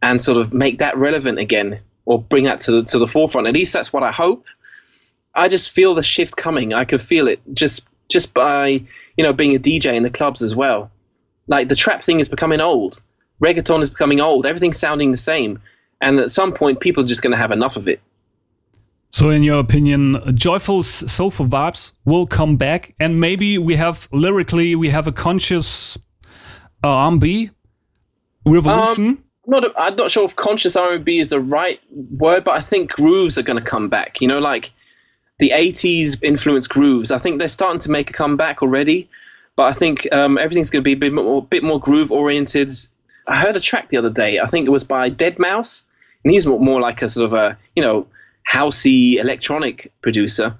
[0.02, 3.46] and sort of make that relevant again or bring that to the, to the forefront.
[3.46, 4.46] At least that's what I hope.
[5.34, 6.72] I just feel the shift coming.
[6.72, 8.82] I could feel it just just by,
[9.18, 10.90] you know, being a DJ in the clubs as well.
[11.46, 13.02] Like the trap thing is becoming old.
[13.42, 14.46] Reggaeton is becoming old.
[14.46, 15.60] Everything's sounding the same.
[16.00, 18.00] And at some point people are just going to have enough of it.
[19.10, 24.74] So, in your opinion, joyful, soulful vibes will come back, and maybe we have lyrically
[24.74, 25.96] we have a conscious
[26.84, 27.50] uh, R&B
[28.46, 29.06] revolution.
[29.06, 31.80] Um, not, a, I'm not sure if conscious R&B is the right
[32.18, 34.20] word, but I think grooves are going to come back.
[34.20, 34.72] You know, like
[35.38, 37.10] the 80s influenced grooves.
[37.10, 39.08] I think they're starting to make a comeback already,
[39.56, 42.70] but I think um, everything's going to be a bit more, bit more groove oriented.
[43.26, 44.38] I heard a track the other day.
[44.38, 45.84] I think it was by Deadmau5,
[46.24, 48.06] and he's more like a sort of a you know
[48.50, 50.56] housey electronic producer.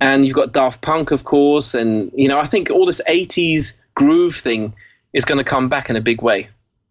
[0.00, 3.74] And you've got Daft Punk, of course, and you know I think all this '80s
[3.94, 4.72] groove thing
[5.12, 6.48] is going to come back in a big way.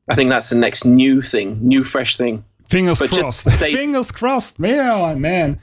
[0.10, 2.44] I think that's the next new thing, new fresh thing.
[2.78, 3.50] Fingers crossed.
[3.52, 4.60] Fingers crossed.
[4.60, 5.60] Man, man.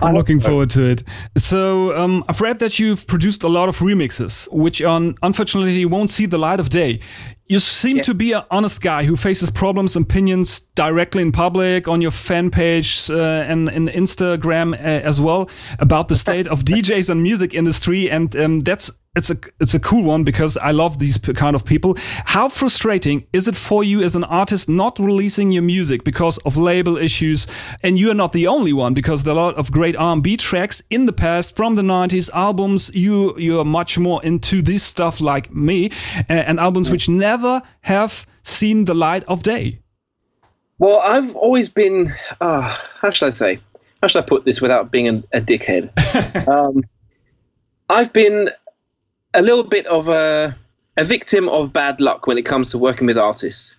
[0.00, 1.02] I'm looking forward to it.
[1.36, 6.10] So, um, I've read that you've produced a lot of remixes, which un unfortunately won't
[6.10, 7.00] see the light of day.
[7.46, 8.02] You seem yeah.
[8.04, 12.12] to be an honest guy who faces problems, and opinions directly in public, on your
[12.12, 17.22] fan page uh, and in Instagram uh, as well about the state of DJs and
[17.22, 21.18] music industry, and um, that's it's a it's a cool one because I love these
[21.18, 21.96] kind of people.
[22.24, 26.56] How frustrating is it for you as an artist not releasing your music because of
[26.56, 27.46] label issues?
[27.82, 30.36] And you are not the only one because there are a lot of great R&B
[30.36, 32.90] tracks in the past from the 90s albums.
[32.94, 35.90] You you are much more into this stuff like me,
[36.28, 39.80] and albums which never have seen the light of day.
[40.78, 43.60] Well, I've always been uh, how should I say?
[44.02, 45.88] How should I put this without being a, a dickhead?
[46.48, 46.82] um,
[47.88, 48.50] I've been
[49.34, 50.56] a little bit of a
[50.96, 53.76] a victim of bad luck when it comes to working with artists.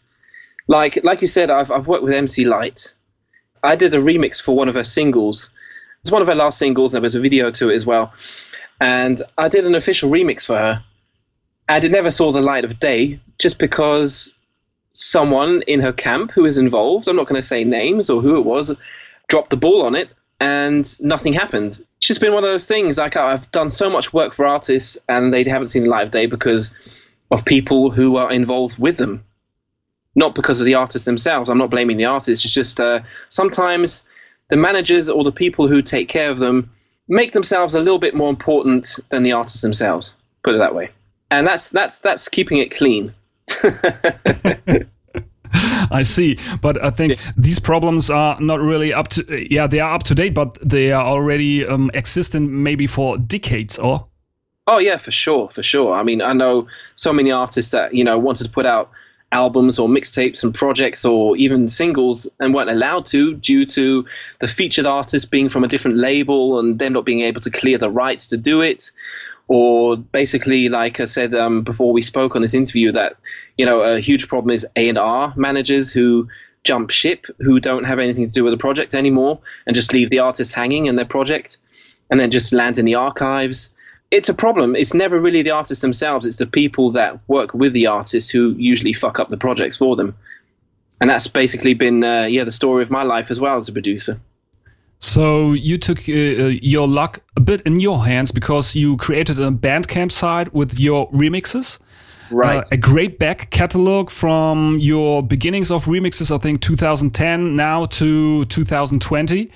[0.68, 2.94] Like like you said, I've I've worked with MC Lyte.
[3.64, 5.50] I did a remix for one of her singles.
[6.02, 6.94] It's one of her last singles.
[6.94, 8.14] and There was a video to it as well,
[8.80, 10.84] and I did an official remix for her.
[11.68, 14.32] And it never saw the light of day just because
[14.92, 18.38] someone in her camp who is involved, I'm not going to say names or who
[18.38, 18.72] it was,
[19.30, 20.10] dropped the ball on it
[20.40, 21.80] and nothing happened.
[21.98, 22.98] It's just been one of those things.
[22.98, 26.12] Like I've done so much work for artists, and they haven't seen the light of
[26.12, 26.74] day because
[27.32, 29.24] of people who are involved with them,
[30.16, 31.50] not because of the artists themselves.
[31.50, 32.46] I'm not blaming the artists.
[32.46, 34.04] It's just uh, sometimes
[34.50, 36.70] the managers or the people who take care of them
[37.08, 40.16] make themselves a little bit more important than the artists themselves.
[40.44, 40.92] Put it that way,
[41.32, 43.14] and that's that's that's keeping it clean.
[45.92, 47.32] I see, but I think yeah.
[47.38, 49.54] these problems are not really up to.
[49.54, 53.78] Yeah, they are up to date, but they are already um, existent maybe for decades,
[53.80, 54.06] or.
[54.68, 55.94] Oh yeah, for sure, for sure.
[55.94, 58.90] I mean, I know so many artists that you know wanted to put out
[59.32, 64.06] albums or mixtapes and projects or even singles and weren't allowed to due to
[64.40, 67.78] the featured artist being from a different label and them not being able to clear
[67.78, 68.92] the rights to do it
[69.48, 73.18] or basically, like I said um, before we spoke on this interview, that
[73.58, 76.28] you know a huge problem is A and R managers who
[76.64, 80.10] jump ship, who don't have anything to do with the project anymore, and just leave
[80.10, 81.58] the artists hanging in their project,
[82.10, 83.72] and then just land in the archives.
[84.12, 84.76] It's a problem.
[84.76, 86.26] It's never really the artists themselves.
[86.26, 89.96] It's the people that work with the artists who usually fuck up the projects for
[89.96, 90.16] them,
[91.02, 93.74] and that's basically been uh, yeah the story of my life as well as a
[93.74, 94.20] producer.
[95.00, 99.40] So you took uh, uh, your luck a bit in your hands because you created
[99.40, 101.80] a Bandcamp site with your remixes.
[102.32, 102.58] Right.
[102.58, 108.46] Uh, a great back catalog from your beginnings of remixes, I think 2010 now to
[108.46, 109.52] 2020.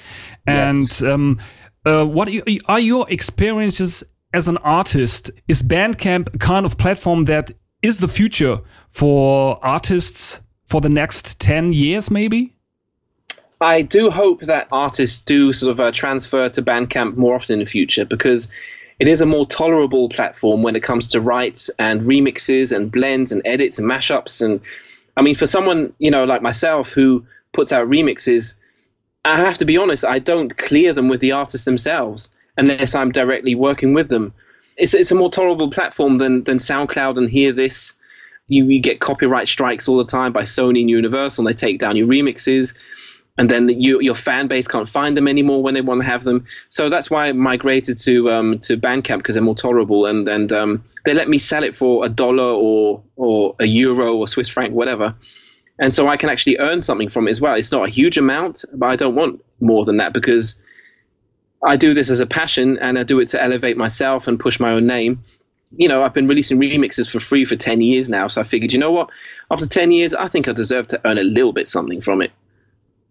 [0.46, 1.02] And yes.
[1.02, 1.40] um,
[1.86, 2.30] uh, what
[2.68, 5.32] are your experiences as an artist?
[5.48, 8.60] Is Bandcamp a kind of platform that is the future
[8.92, 12.56] for artists for the next 10 years, maybe?
[13.62, 17.60] I do hope that artists do sort of uh, transfer to Bandcamp more often in
[17.60, 18.48] the future because
[19.00, 23.32] it is a more tolerable platform when it comes to rights and remixes and blends
[23.32, 24.42] and edits and mashups.
[24.42, 24.62] And
[25.18, 28.56] I mean, for someone you know like myself who puts out remixes,
[29.26, 33.12] I have to be honest, I don't clear them with the artists themselves unless I'm
[33.12, 34.34] directly working with them.
[34.78, 37.94] It's it's a more tolerable platform than than SoundCloud and Hear This.
[38.52, 41.78] You, you get copyright strikes all the time by Sony and Universal, and they take
[41.80, 42.74] down your remixes
[43.40, 46.26] and then you, your fan base can't find them anymore when they want to have
[46.26, 46.46] them.
[46.68, 50.52] So that's why I migrated to um, to Bandcamp because they're more tolerable and and
[50.52, 54.50] um, they let me sell it for a dollar or or a euro or Swiss
[54.50, 55.16] franc, whatever.
[55.80, 57.56] And so I can actually earn something from it as well.
[57.56, 60.58] It's not a huge amount, but I don't want more than that because
[61.66, 64.60] I do this as a passion and I do it to elevate myself and push
[64.60, 65.24] my own name.
[65.78, 68.28] You know, I've been releasing remixes for free for 10 years now.
[68.28, 69.10] So I figured, you know what?
[69.50, 72.34] After 10 years, I think I deserve to earn a little bit something from it.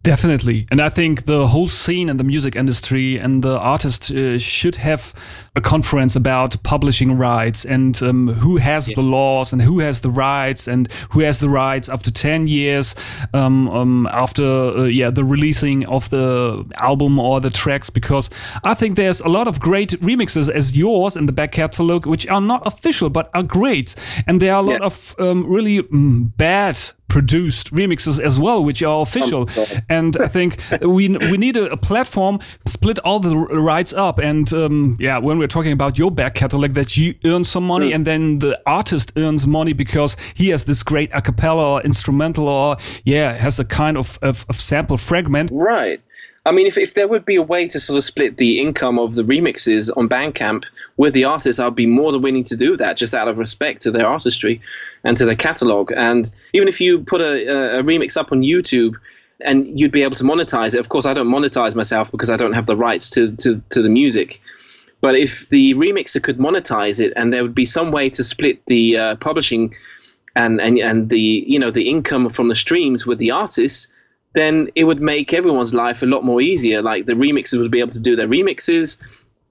[0.03, 0.67] Definitely.
[0.71, 4.77] And I think the whole scene and the music industry and the artists uh, should
[4.77, 5.13] have
[5.57, 8.95] a conference about publishing rights and um, who has yeah.
[8.95, 12.95] the laws and who has the rights and who has the rights after 10 years
[13.35, 18.31] um, um, after uh, yeah the releasing of the album or the tracks because
[18.63, 22.27] I think there's a lot of great remixes as yours in the back catalog which
[22.29, 23.97] are not official but are great
[24.29, 24.87] and there are a lot yeah.
[24.87, 26.79] of um, really mm, bad
[27.09, 29.49] produced remixes as well, which are official.
[29.89, 34.19] and I think we we need a, a, platform split all the rights up.
[34.19, 37.91] And um, yeah, when we're talking about your back catalog, that you earn some money,
[37.91, 37.95] mm.
[37.95, 42.49] and then the artist earns money because he has this great a cappella or instrumental,
[42.49, 45.51] or yeah, has a kind of, of, of sample fragment.
[45.53, 46.01] Right.
[46.47, 48.99] I mean, if, if there would be a way to sort of split the income
[48.99, 50.65] of the remixes on Bandcamp
[50.97, 53.83] with the artists, I'd be more than willing to do that, just out of respect
[53.83, 54.61] to their artistry
[55.05, 55.93] and to their catalog.
[55.93, 58.95] And even if you put a, a remix up on YouTube,
[59.41, 60.81] and you'd be able to monetize it.
[60.81, 63.83] Of course, I don't monetize myself because I don't have the rights to to, to
[63.83, 64.41] the music.
[65.01, 68.61] But if the remixer could monetize it, and there would be some way to split
[68.67, 69.75] the uh, publishing
[70.35, 73.89] and, and and the you know the income from the streams with the artists,
[74.39, 76.81] then it would make everyone's life a lot more easier.
[76.81, 78.97] Like the remixers would be able to do their remixes,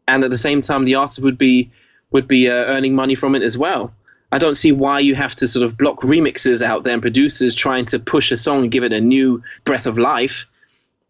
[0.08, 1.70] and at the same time, the artist would be
[2.12, 3.94] would be uh, earning money from it as well.
[4.32, 7.56] I don't see why you have to sort of block remixers out there and producers
[7.56, 10.46] trying to push a song and give it a new breath of life,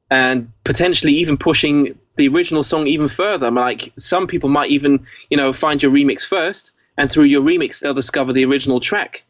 [0.09, 3.51] and potentially even pushing the original song even further.
[3.51, 7.80] Like some people might even, you know, find your remix first, and through your remix
[7.80, 9.23] they'll discover the original track.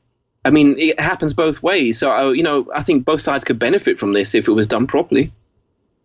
[0.47, 1.99] I mean, it happens both ways.
[1.99, 4.65] So, uh, you know, I think both sides could benefit from this if it was
[4.65, 5.29] done properly.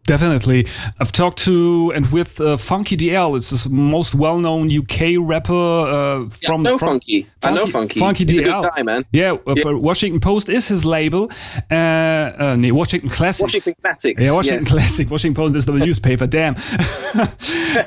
[0.05, 0.67] Definitely.
[0.99, 3.37] I've talked to and with uh, Funky DL.
[3.37, 6.65] It's the most well-known UK rapper uh, from.
[6.65, 7.29] Yeah, from, Funky.
[7.45, 8.01] I know Funky.
[8.01, 8.75] Funky He's DL.
[8.75, 9.05] guy, man.
[9.13, 9.75] Yeah, uh, Yeah.
[9.75, 11.31] Washington Post is his label.
[11.71, 13.43] Uh, uh, nee, Washington Classics.
[13.43, 14.21] Washington Classics.
[14.21, 14.73] Yeah, Washington yes.
[14.73, 15.09] Classic.
[15.09, 16.27] Washington Post is the newspaper.
[16.27, 16.57] Damn.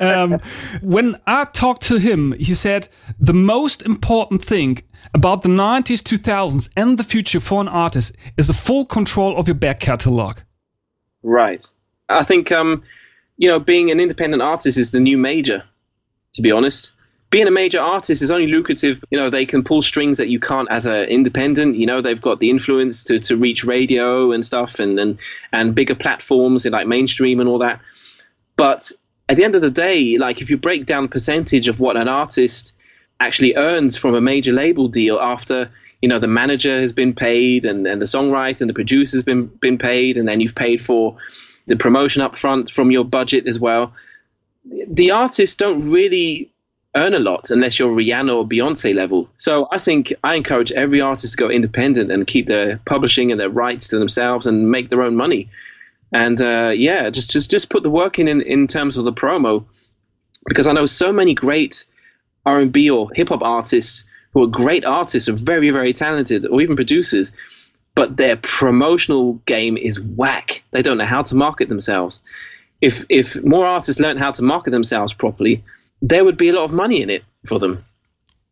[0.00, 0.40] um,
[0.82, 2.88] when I talked to him, he said
[3.18, 4.78] the most important thing
[5.12, 9.46] about the 90s, 2000s, and the future for an artist is a full control of
[9.46, 10.38] your back catalog.
[11.22, 11.66] Right.
[12.08, 12.82] I think, um,
[13.36, 15.64] you know, being an independent artist is the new major,
[16.34, 16.92] to be honest.
[17.30, 20.38] Being a major artist is only lucrative, you know, they can pull strings that you
[20.38, 21.76] can't as an independent.
[21.76, 25.18] You know, they've got the influence to, to reach radio and stuff and, and,
[25.52, 27.80] and bigger platforms like mainstream and all that.
[28.54, 28.92] But
[29.28, 31.96] at the end of the day, like if you break down the percentage of what
[31.96, 32.74] an artist
[33.20, 35.70] actually earns from a major label deal after
[36.02, 39.46] you know the manager has been paid and, and the songwriter and the producer's been
[39.60, 41.16] been paid and then you've paid for
[41.66, 43.92] the promotion up front from your budget as well
[44.88, 46.50] the artists don't really
[46.94, 49.28] earn a lot unless you're Rihanna or Beyonce level.
[49.36, 53.40] So I think I encourage every artist to go independent and keep their publishing and
[53.40, 55.48] their rights to themselves and make their own money.
[56.12, 59.12] And uh, yeah, just just just put the work in, in in terms of the
[59.12, 59.64] promo,
[60.48, 61.84] because I know so many great
[62.46, 66.76] R&B or hip hop artists who are great artists, are very very talented, or even
[66.76, 67.32] producers,
[67.96, 70.62] but their promotional game is whack.
[70.70, 72.20] They don't know how to market themselves.
[72.80, 75.64] If if more artists learned how to market themselves properly,
[76.02, 77.84] there would be a lot of money in it for them.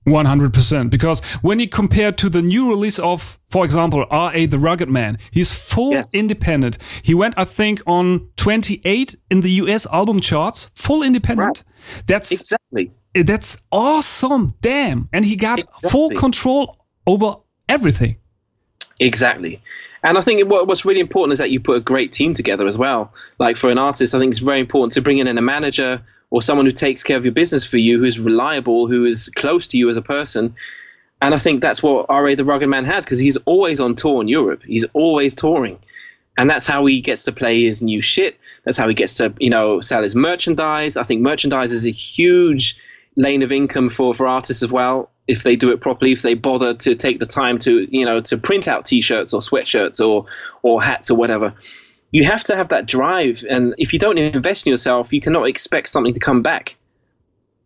[0.06, 4.44] 100% because when you compare to the new release of for example R.A.
[4.44, 6.06] the Rugged Man he's full Yes.
[6.12, 11.64] independent he went I think on 28 in the US album charts full independent
[12.06, 12.90] that's Exactly.
[13.14, 16.76] that's awesome damn and he got full control
[17.06, 17.36] over
[17.70, 18.16] everything
[19.00, 19.60] Exactly.
[20.02, 22.66] And I think what, what's really important is that you put a great team together
[22.66, 23.12] as well.
[23.38, 26.42] Like for an artist, I think it's very important to bring in a manager or
[26.42, 29.78] someone who takes care of your business for you, who's reliable, who is close to
[29.78, 30.54] you as a person.
[31.22, 32.34] And I think that's what R.A.
[32.34, 34.62] the Rugged Man has because he's always on tour in Europe.
[34.64, 35.78] He's always touring.
[36.36, 38.38] And that's how he gets to play his new shit.
[38.64, 40.96] That's how he gets to, you know, sell his merchandise.
[40.98, 42.78] I think merchandise is a huge
[43.16, 46.34] lane of income for, for artists as well if they do it properly if they
[46.34, 50.26] bother to take the time to you know to print out t-shirts or sweatshirts or
[50.62, 51.54] or hats or whatever
[52.14, 53.44] you have to have that drive.
[53.50, 56.76] And if you don't invest in yourself you cannot expect something to come back.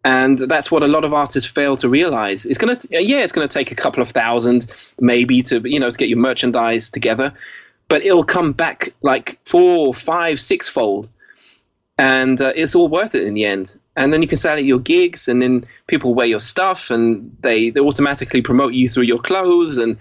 [0.05, 2.47] And that's what a lot of artists fail to realize.
[2.47, 5.79] It's going to yeah it's going to take a couple of thousand maybe to you
[5.79, 7.33] know to get your merchandise together
[7.89, 11.09] but it'll come back like four five six fold.
[11.99, 13.77] And uh, it's all worth it in the end.
[13.99, 17.37] And then you can sell at your gigs, and then people wear your stuff, and
[17.41, 19.77] they they automatically promote you through your clothes.
[19.77, 19.97] And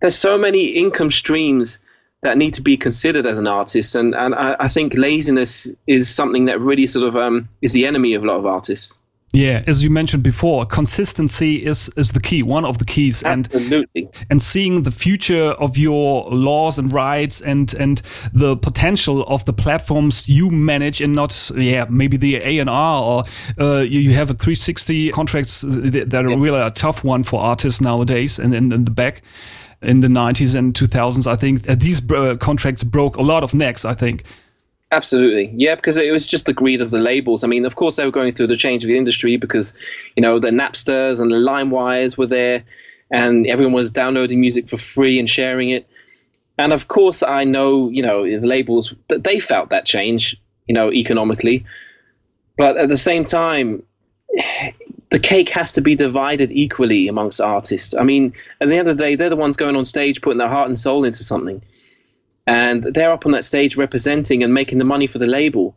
[0.00, 1.80] there's so many income streams
[2.22, 6.08] that need to be considered as an artist, and and I, I think laziness is
[6.08, 8.98] something that really sort of um, is the enemy of a lot of artists.
[9.32, 13.46] Yeah as you mentioned before consistency is is the key one of the keys and
[13.52, 14.08] Absolutely.
[14.30, 18.02] and seeing the future of your laws and rights and and
[18.32, 23.02] the potential of the platforms you manage and not yeah maybe the A and R
[23.02, 23.22] or
[23.60, 27.40] uh, you, you have a 360 contracts that that are really a tough one for
[27.40, 29.22] artists nowadays and in, in the back
[29.82, 31.68] in the 90s and 2000s I think.
[31.68, 34.24] Uh, these uh, contracts broke a lot of necks I think
[34.90, 35.52] Absolutely.
[35.54, 37.44] Yeah, because it was just the greed of the labels.
[37.44, 39.74] I mean, of course, they were going through the change of the industry because,
[40.16, 42.64] you know, the Napsters and the LimeWires were there
[43.10, 45.86] and everyone was downloading music for free and sharing it.
[46.56, 50.74] And of course, I know, you know, the labels, that they felt that change, you
[50.74, 51.66] know, economically.
[52.56, 53.82] But at the same time,
[55.10, 57.94] the cake has to be divided equally amongst artists.
[57.94, 58.32] I mean,
[58.62, 60.68] at the end of the day, they're the ones going on stage, putting their heart
[60.68, 61.62] and soul into something
[62.48, 65.76] and they're up on that stage representing and making the money for the label.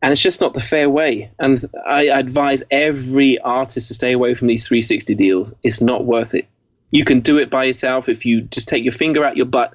[0.00, 1.28] And it's just not the fair way.
[1.40, 5.52] And i advise every artist to stay away from these 360 deals.
[5.64, 6.46] It's not worth it.
[6.92, 9.74] You can do it by yourself if you just take your finger out your butt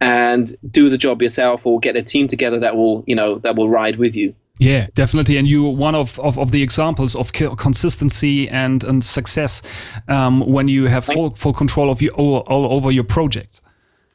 [0.00, 3.56] and do the job yourself or get a team together that will you know that
[3.56, 4.34] will ride with you.
[4.58, 5.36] Yeah definitely.
[5.36, 9.60] And you one of, of, of the examples of consistency and and success
[10.06, 13.60] um, when you have full, full control of you all, all over your project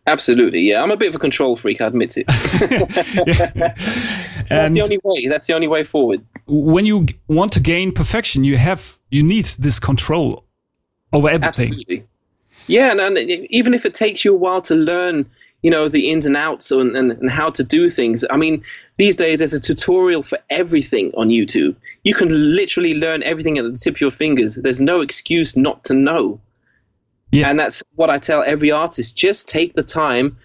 [0.06, 0.84] Absolutely, yeah.
[0.84, 1.80] I'm a bit of a control freak.
[1.80, 2.28] I admit it.
[4.50, 5.28] that's the only way.
[5.28, 6.26] That's the only way forward.
[6.46, 10.44] When you want to gain perfection, you have you need this control
[11.14, 11.70] over everything.
[11.70, 12.06] Absolutely.
[12.68, 13.18] Yeah, and, and
[13.50, 15.30] even if it takes you a while to learn,
[15.62, 18.26] you know, the ins and outs and, and, and how to do things.
[18.30, 18.64] I mean,
[18.98, 21.76] these days there's a tutorial for everything on YouTube.
[22.04, 24.56] You can literally learn everything at the tip of your fingers.
[24.56, 26.40] There's no excuse not to know.
[27.34, 27.50] Yeah.
[27.50, 29.18] And that's what I tell every artist.
[29.18, 30.38] Just take the time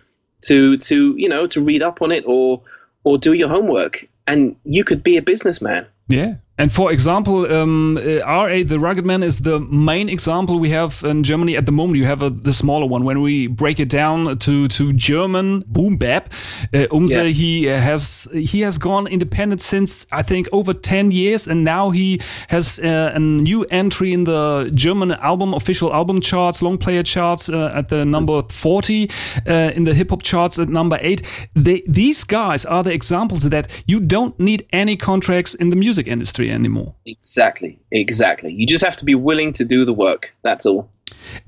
[0.43, 2.62] to to, you know, to read up on it or
[3.05, 5.86] or do your homework and you could be a businessman.
[6.09, 6.36] Yeah.
[6.59, 11.02] And for example, um, uh, RA the Rugged Man is the main example we have
[11.04, 11.98] in Germany at the moment.
[11.98, 13.04] You have a, the smaller one.
[13.04, 16.32] When we break it down to to German boom bap,
[16.74, 17.22] uh, Umse yeah.
[17.24, 22.20] he has he has gone independent since I think over ten years, and now he
[22.48, 27.48] has uh, a new entry in the German album official album charts, long player charts
[27.48, 29.11] uh, at the number forty,
[29.46, 31.22] uh, in the hip hop charts at number eight.
[31.54, 36.09] They, these guys are the examples that you don't need any contracts in the music
[36.09, 36.94] industry anymore.
[37.07, 38.53] Exactly, exactly.
[38.53, 40.34] You just have to be willing to do the work.
[40.42, 40.88] That's all.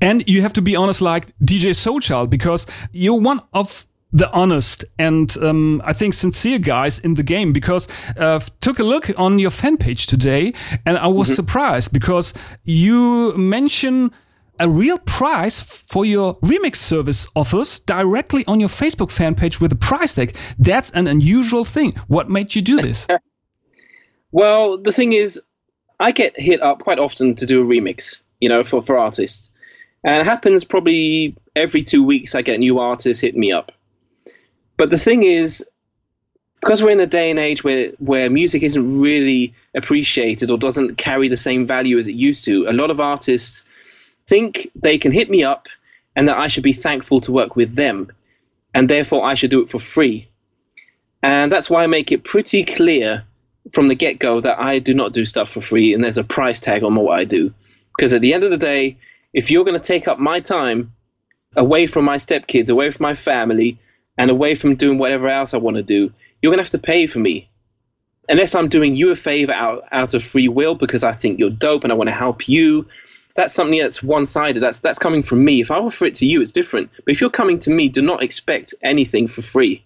[0.00, 4.84] And you have to be honest, like DJ Soulchild, because you're one of the honest
[4.98, 7.86] and um, I think sincere guys in the game because
[8.16, 10.52] uh, took a look on your fan page today
[10.84, 11.36] and I was mm -hmm.
[11.36, 12.34] surprised because
[12.64, 14.10] you mention
[14.58, 19.72] a real price for your remix service offers directly on your Facebook fan page with
[19.72, 20.36] a price tag.
[20.64, 21.94] That's an unusual thing.
[22.08, 23.06] What made you do this?
[24.32, 25.40] Well, the thing is,
[25.98, 29.50] I get hit up quite often to do a remix, you know, for, for artists.
[30.04, 33.72] And it happens probably every two weeks I get new artists hit me up.
[34.76, 35.64] But the thing is,
[36.60, 40.96] because we're in a day and age where, where music isn't really appreciated or doesn't
[40.96, 43.64] carry the same value as it used to, a lot of artists
[44.26, 45.68] think they can hit me up
[46.16, 48.10] and that I should be thankful to work with them.
[48.74, 50.28] And therefore, I should do it for free.
[51.22, 53.24] And that's why I make it pretty clear
[53.72, 56.24] from the get go that I do not do stuff for free and there's a
[56.24, 57.52] price tag on what I do.
[57.96, 58.96] Because at the end of the day,
[59.32, 60.92] if you're going to take up my time
[61.56, 63.78] away from my stepkids, away from my family,
[64.18, 66.12] and away from doing whatever else I want to do,
[66.42, 67.48] you're going to have to pay for me.
[68.28, 71.50] Unless I'm doing you a favor out, out of free will because I think you're
[71.50, 72.86] dope and I want to help you.
[73.34, 74.62] That's something that's one sided.
[74.62, 75.60] That's that's coming from me.
[75.60, 76.90] If I offer it to you, it's different.
[77.04, 79.82] But if you're coming to me, do not expect anything for free.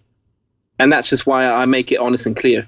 [0.79, 2.67] And that's just why I make it honest and clear.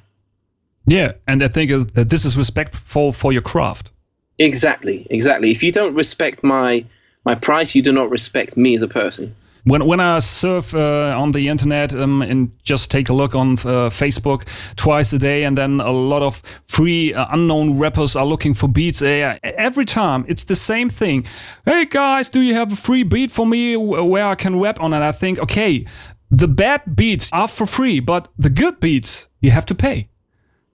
[0.88, 3.92] Yeah, and I think this is respectful for your craft.
[4.40, 5.52] Exactly, exactly.
[5.52, 6.86] If you don't respect my
[7.26, 9.36] my price, you do not respect me as a person.
[9.66, 13.54] When when I surf uh, on the internet um, and just take a look on
[13.54, 18.26] uh, Facebook twice a day, and then a lot of free uh, unknown rappers are
[18.26, 19.02] looking for beats.
[19.02, 21.26] Uh, every time it's the same thing.
[21.66, 24.94] Hey guys, do you have a free beat for me where I can rap on?
[24.94, 25.86] And I think, okay,
[26.32, 30.08] the bad beats are for free, but the good beats you have to pay.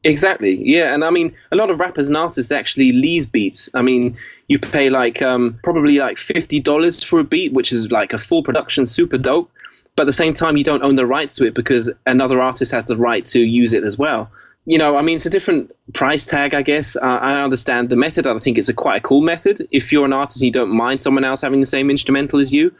[0.05, 0.59] Exactly.
[0.61, 3.69] Yeah, and I mean, a lot of rappers and artists actually lease beats.
[3.73, 4.17] I mean,
[4.49, 8.17] you pay like um, probably like fifty dollars for a beat, which is like a
[8.17, 9.49] full production, super dope.
[9.95, 12.71] But at the same time, you don't own the rights to it because another artist
[12.71, 14.29] has the right to use it as well.
[14.65, 16.95] You know, I mean, it's a different price tag, I guess.
[16.95, 18.25] Uh, I understand the method.
[18.25, 19.67] I think it's a quite a cool method.
[19.71, 22.51] If you're an artist and you don't mind someone else having the same instrumental as
[22.51, 22.73] you,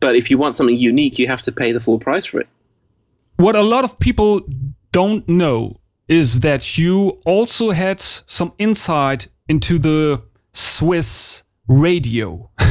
[0.00, 2.48] but if you want something unique, you have to pay the full price for it.
[3.36, 4.42] What a lot of people
[4.92, 5.79] don't know
[6.10, 10.20] is that you also had some insight into the
[10.52, 12.50] Swiss radio.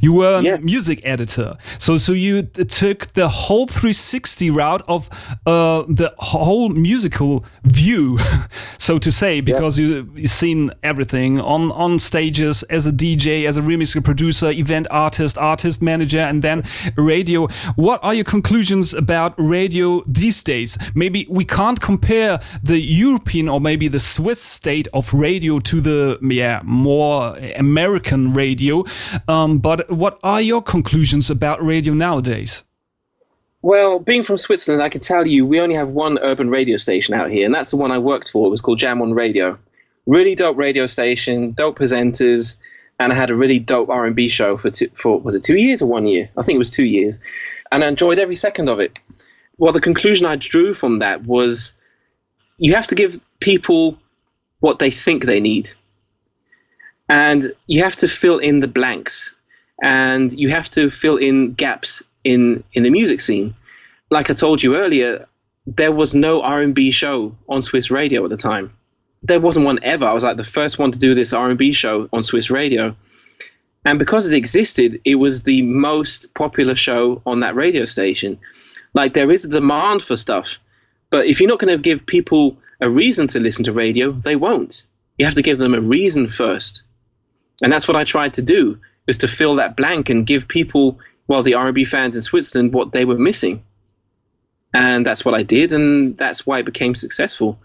[0.00, 0.64] you were a yes.
[0.64, 5.08] music editor, so so you took the whole 360 route of
[5.46, 8.18] uh, the whole musical view,
[8.78, 10.02] so to say, because yeah.
[10.14, 15.36] you've seen everything on on stages as a DJ, as a remix producer, event artist,
[15.38, 16.62] artist manager, and then
[16.96, 17.46] radio.
[17.76, 20.78] What are your conclusions about radio these days?
[20.94, 26.18] Maybe we can't compare the European or maybe the Swiss state of radio to the
[26.22, 28.84] yeah more American radio.
[29.28, 32.64] Um, but what are your conclusions about radio nowadays?
[33.62, 37.14] Well, being from Switzerland, I can tell you we only have one urban radio station
[37.14, 38.46] out here, and that's the one I worked for.
[38.46, 39.58] It was called Jam on Radio.
[40.06, 42.56] Really dope radio station, dope presenters,
[42.98, 45.82] and I had a really dope R&B show for two, for was it two years
[45.82, 46.30] or one year?
[46.38, 47.18] I think it was two years,
[47.70, 48.98] and I enjoyed every second of it.
[49.58, 51.74] Well, the conclusion I drew from that was
[52.56, 53.98] you have to give people
[54.60, 55.70] what they think they need
[57.10, 59.34] and you have to fill in the blanks
[59.82, 63.54] and you have to fill in gaps in in the music scene
[64.10, 65.26] like I told you earlier,
[65.66, 68.72] there was no R&B show on Swiss radio at the time.
[69.22, 70.04] There wasn't one ever.
[70.04, 72.96] I was like the first one to do this R&B show on Swiss radio.
[73.84, 78.38] And because it existed, it was the most popular show on that radio station.
[78.94, 80.58] Like there is a demand for stuff,
[81.10, 84.36] but if you're not going to give people a reason to listen to radio, they
[84.36, 84.84] won't.
[85.18, 86.82] You have to give them a reason first.
[87.62, 88.78] And that's what I tried to do,
[89.10, 90.98] is to fill that blank and give people,
[91.28, 93.62] well, the R&B fans in Switzerland, what they were missing.
[94.72, 97.58] And that's what I did, and that's why it became successful.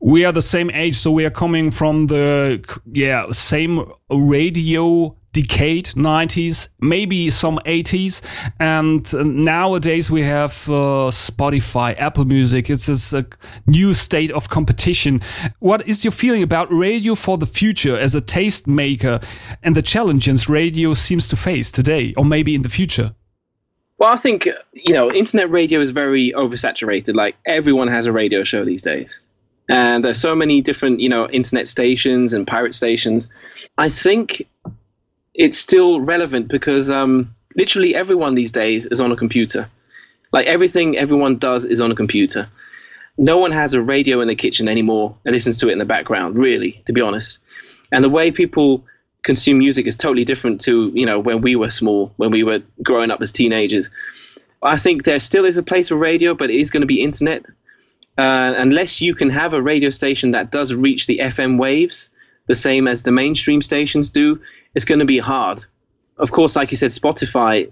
[0.00, 5.86] We are the same age, so we are coming from the yeah same radio decade
[5.86, 8.20] 90s maybe some 80s
[8.58, 12.68] and uh, nowadays we have uh, spotify apple music.
[12.68, 13.24] It's, it's a
[13.66, 15.20] new state of competition.
[15.60, 19.20] What is your feeling about radio for the future as a taste maker
[19.62, 23.14] and the challenges radio seems to face today or maybe in the future?
[23.98, 27.14] Well i think you know internet radio is very oversaturated.
[27.14, 29.20] Like everyone has a radio show these days.
[29.68, 33.28] And there's so many different you know internet stations and pirate stations.
[33.78, 34.46] I think
[35.34, 39.68] it's still relevant because um, literally everyone these days is on a computer.
[40.32, 42.48] Like everything everyone does is on a computer.
[43.18, 45.84] No one has a radio in the kitchen anymore and listens to it in the
[45.84, 47.38] background, really, to be honest.
[47.92, 48.84] And the way people
[49.22, 52.62] consume music is totally different to, you know, when we were small, when we were
[52.82, 53.90] growing up as teenagers.
[54.62, 57.02] I think there still is a place for radio, but it is going to be
[57.02, 57.44] internet.
[58.18, 62.10] Uh, unless you can have a radio station that does reach the FM waves,
[62.46, 64.40] the same as the mainstream stations do,
[64.74, 65.64] it's going to be hard.
[66.18, 67.70] Of course, like you said, Spotify,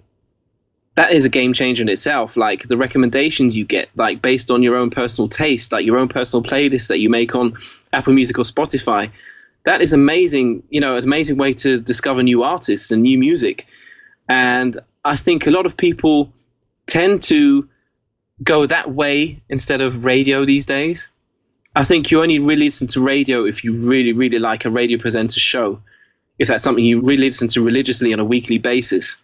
[0.96, 2.36] that is a game changer in itself.
[2.36, 6.08] Like the recommendations you get, like based on your own personal taste, like your own
[6.08, 7.56] personal playlist that you make on
[7.92, 9.10] Apple Music or Spotify.
[9.64, 13.18] That is amazing, you know, it's an amazing way to discover new artists and new
[13.18, 13.66] music.
[14.28, 16.32] And I think a lot of people
[16.86, 17.68] tend to
[18.42, 21.06] go that way instead of radio these days.
[21.76, 24.98] I think you only really listen to radio if you really, really like a radio
[24.98, 25.80] presenter show
[26.40, 29.18] if that's something you really listen to religiously on a weekly basis.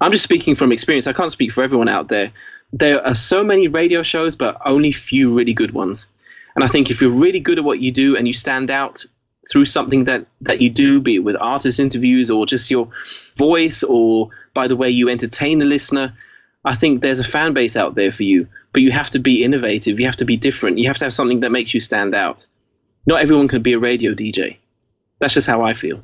[0.00, 1.06] I'm just speaking from experience.
[1.06, 2.32] I can't speak for everyone out there.
[2.72, 6.08] There are so many radio shows, but only few really good ones.
[6.54, 9.04] And I think if you're really good at what you do and you stand out
[9.50, 12.88] through something that, that you do, be it with artist interviews or just your
[13.36, 16.16] voice or by the way you entertain the listener,
[16.64, 18.48] I think there's a fan base out there for you.
[18.72, 20.00] But you have to be innovative.
[20.00, 20.78] You have to be different.
[20.78, 22.46] You have to have something that makes you stand out.
[23.04, 24.56] Not everyone can be a radio DJ.
[25.18, 26.02] That's just how I feel.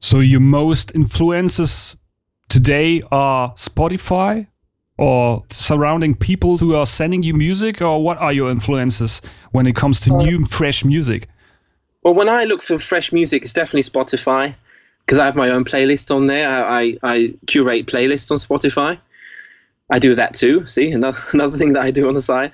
[0.00, 1.96] So your most influences
[2.48, 4.46] today are Spotify
[4.96, 9.22] or surrounding people who are sending you music or what are your influences
[9.52, 11.28] when it comes to uh, new fresh music?
[12.02, 14.54] Well, when I look for fresh music, it's definitely Spotify
[15.04, 16.48] because I have my own playlist on there.
[16.48, 18.98] I, I, I, curate playlists on Spotify.
[19.90, 20.66] I do that too.
[20.66, 22.52] See, another, another thing that I do on the side.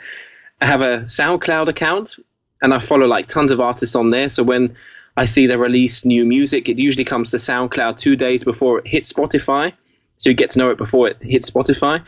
[0.61, 2.17] I have a SoundCloud account
[2.63, 4.29] and I follow like tons of artists on there.
[4.29, 4.75] So when
[5.17, 6.69] I see they release new music.
[6.69, 9.73] It usually comes to SoundCloud two days before it hits Spotify.
[10.19, 12.03] So you get to know it before it hits Spotify.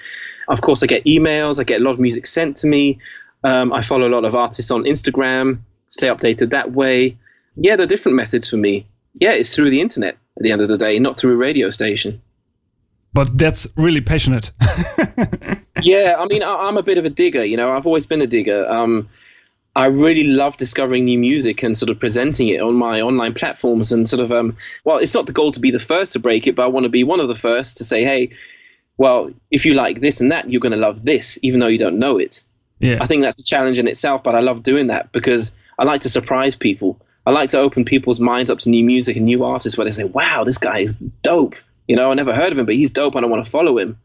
[0.49, 1.61] Of course, I get emails.
[1.61, 2.99] I get a lot of music sent to me.
[3.45, 7.17] Um, I follow a lot of artists on Instagram, stay updated that way.
[7.57, 8.87] Yeah, there are different methods for me.
[9.21, 11.71] Yeah, it's through the internet at the end of the day, not through a radio
[11.71, 12.21] station.
[13.13, 14.53] But that's really passionate.
[15.83, 17.45] yeah, I mean, I, am a bit of a digger.
[17.45, 18.69] You know, I've always been a digger.
[18.69, 19.09] Um,
[19.79, 23.93] I really love discovering new music and sort of presenting it on my online platforms
[23.93, 26.49] and sort of um well it's not the goal to be the first to break
[26.49, 28.29] it but I want to be one of the first to say hey
[28.97, 31.79] well if you like this and that you're going to love this even though you
[31.79, 32.43] don't know it.
[32.81, 32.99] Yeah.
[33.01, 36.01] I think that's a challenge in itself but I love doing that because I like
[36.01, 37.01] to surprise people.
[37.25, 39.93] I like to open people's minds up to new music and new artists where they
[39.93, 41.55] say wow this guy is dope.
[41.87, 43.79] You know, I never heard of him but he's dope and I want to follow
[43.79, 43.97] him.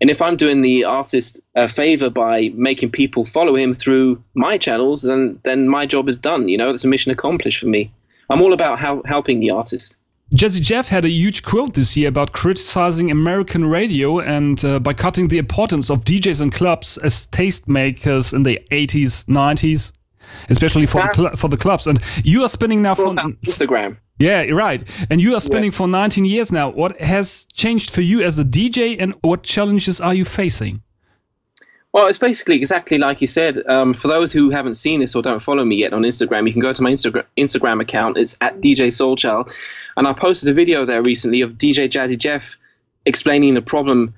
[0.00, 4.56] And if I'm doing the artist a favor by making people follow him through my
[4.56, 6.48] channels, then then my job is done.
[6.48, 7.92] You know, it's a mission accomplished for me.
[8.30, 9.96] I'm all about how, helping the artist.
[10.34, 14.92] Jazzy Jeff had a huge quote this year about criticizing American radio and uh, by
[14.92, 19.92] cutting the importance of DJs and clubs as tastemakers in the 80s, 90s,
[20.50, 21.86] especially for the for the clubs.
[21.86, 23.96] And you are spinning now from Instagram.
[24.18, 24.82] Yeah, right.
[25.10, 25.76] And you are spinning yeah.
[25.76, 26.70] for 19 years now.
[26.70, 30.82] What has changed for you as a DJ and what challenges are you facing?
[31.92, 33.66] Well, it's basically exactly like you said.
[33.66, 36.52] Um, for those who haven't seen this or don't follow me yet on Instagram, you
[36.52, 38.18] can go to my Instagram Instagram account.
[38.18, 39.50] It's at DJ Soulchild,
[39.96, 42.56] and I posted a video there recently of DJ Jazzy Jeff
[43.06, 44.12] explaining the problem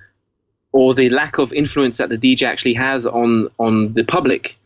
[0.73, 4.59] or the lack of influence that the DJ actually has on on the public,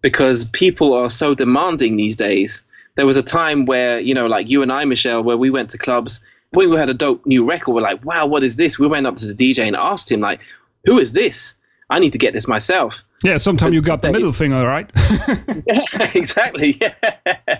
[0.00, 2.62] because people are so demanding these days
[2.98, 5.70] there was a time where you know like you and i michelle where we went
[5.70, 6.20] to clubs
[6.52, 9.16] we had a dope new record we're like wow what is this we went up
[9.16, 10.40] to the dj and asked him like
[10.84, 11.54] who is this
[11.90, 13.02] I need to get this myself.
[13.24, 14.90] Yeah, sometimes you got the middle finger, right?
[15.66, 16.80] yeah, exactly.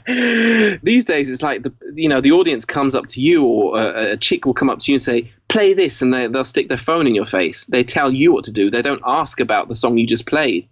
[0.08, 0.78] Yeah.
[0.82, 4.12] These days, it's like the you know the audience comes up to you, or a,
[4.12, 6.68] a chick will come up to you and say, "Play this," and they, they'll stick
[6.68, 7.66] their phone in your face.
[7.66, 8.70] They tell you what to do.
[8.70, 10.66] They don't ask about the song you just played.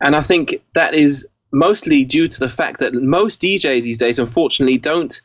[0.00, 4.18] And I think that is mostly due to the fact that most DJs these days,
[4.18, 5.20] unfortunately, don't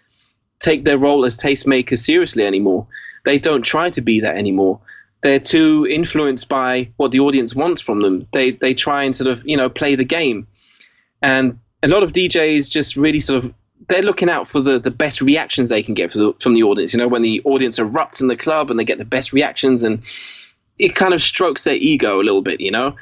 [0.60, 2.88] take their role as tastemakers seriously anymore.
[3.26, 4.80] They don't try to be that anymore
[5.22, 8.28] they're too influenced by what the audience wants from them.
[8.32, 10.48] They they try and sort of you know play the game,
[11.22, 13.54] and a lot of DJs just really sort of
[13.90, 16.64] they're looking out for the, the best reactions they can get from the, from the
[16.64, 16.94] audience.
[16.94, 19.84] You know, when the audience erupts in the club and they get the best reactions,
[19.84, 20.02] and
[20.78, 22.62] it kind of strokes their ego a little bit.
[22.62, 22.96] You know,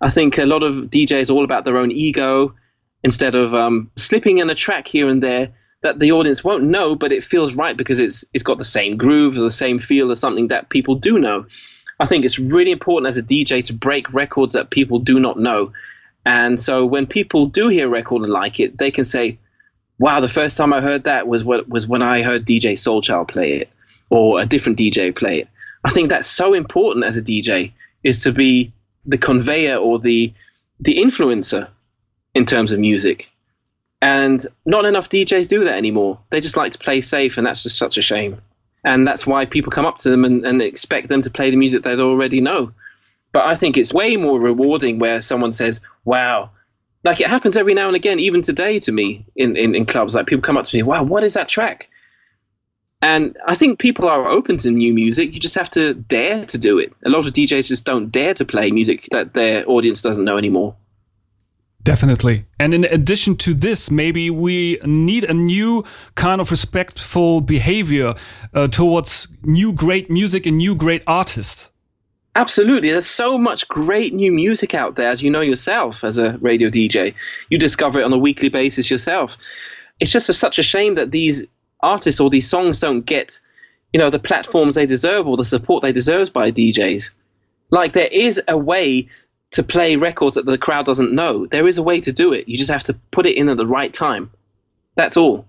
[0.00, 2.54] I think a lot of DJs are all about their own ego
[3.02, 5.52] instead of um, slipping in a track here and there
[5.82, 8.96] that the audience won't know, but it feels right because it's it's got the same
[8.96, 11.46] groove or the same feel as something that people do know.
[12.00, 15.38] I think it's really important as a DJ to break records that people do not
[15.38, 15.72] know.
[16.26, 19.38] And so when people do hear a record and like it, they can say,
[19.98, 23.28] "Wow, the first time I heard that was what was when I heard DJ Soulchild
[23.28, 23.70] play it,
[24.10, 25.48] or a different DJ play it."
[25.84, 27.72] I think that's so important as a DJ
[28.04, 28.70] is to be
[29.06, 30.32] the conveyor or the
[30.78, 31.68] the influencer
[32.34, 33.30] in terms of music.
[34.02, 36.18] And not enough DJs do that anymore.
[36.30, 38.40] They just like to play safe, and that's just such a shame.
[38.84, 41.56] And that's why people come up to them and, and expect them to play the
[41.56, 42.72] music they already know.
[43.32, 46.50] But I think it's way more rewarding where someone says, wow,
[47.04, 50.14] like it happens every now and again, even today to me in, in, in clubs.
[50.14, 51.90] Like people come up to me, wow, what is that track?
[53.02, 55.32] And I think people are open to new music.
[55.32, 56.92] You just have to dare to do it.
[57.06, 60.36] A lot of DJs just don't dare to play music that their audience doesn't know
[60.36, 60.74] anymore.
[61.82, 62.42] Definitely.
[62.58, 65.84] And in addition to this, maybe we need a new
[66.14, 68.14] kind of respectful behavior
[68.52, 71.70] uh, towards new great music and new great artists.
[72.36, 72.90] Absolutely.
[72.90, 76.70] There's so much great new music out there, as you know yourself as a radio
[76.70, 77.14] DJ.
[77.48, 79.36] You discover it on a weekly basis yourself.
[79.98, 81.44] It's just a, such a shame that these
[81.80, 83.40] artists or these songs don't get,
[83.92, 87.10] you know, the platforms they deserve or the support they deserve by DJs.
[87.70, 89.08] Like there is a way
[89.52, 91.46] to play records that the crowd doesn't know.
[91.46, 92.48] There is a way to do it.
[92.48, 94.30] You just have to put it in at the right time.
[94.94, 95.44] That's all.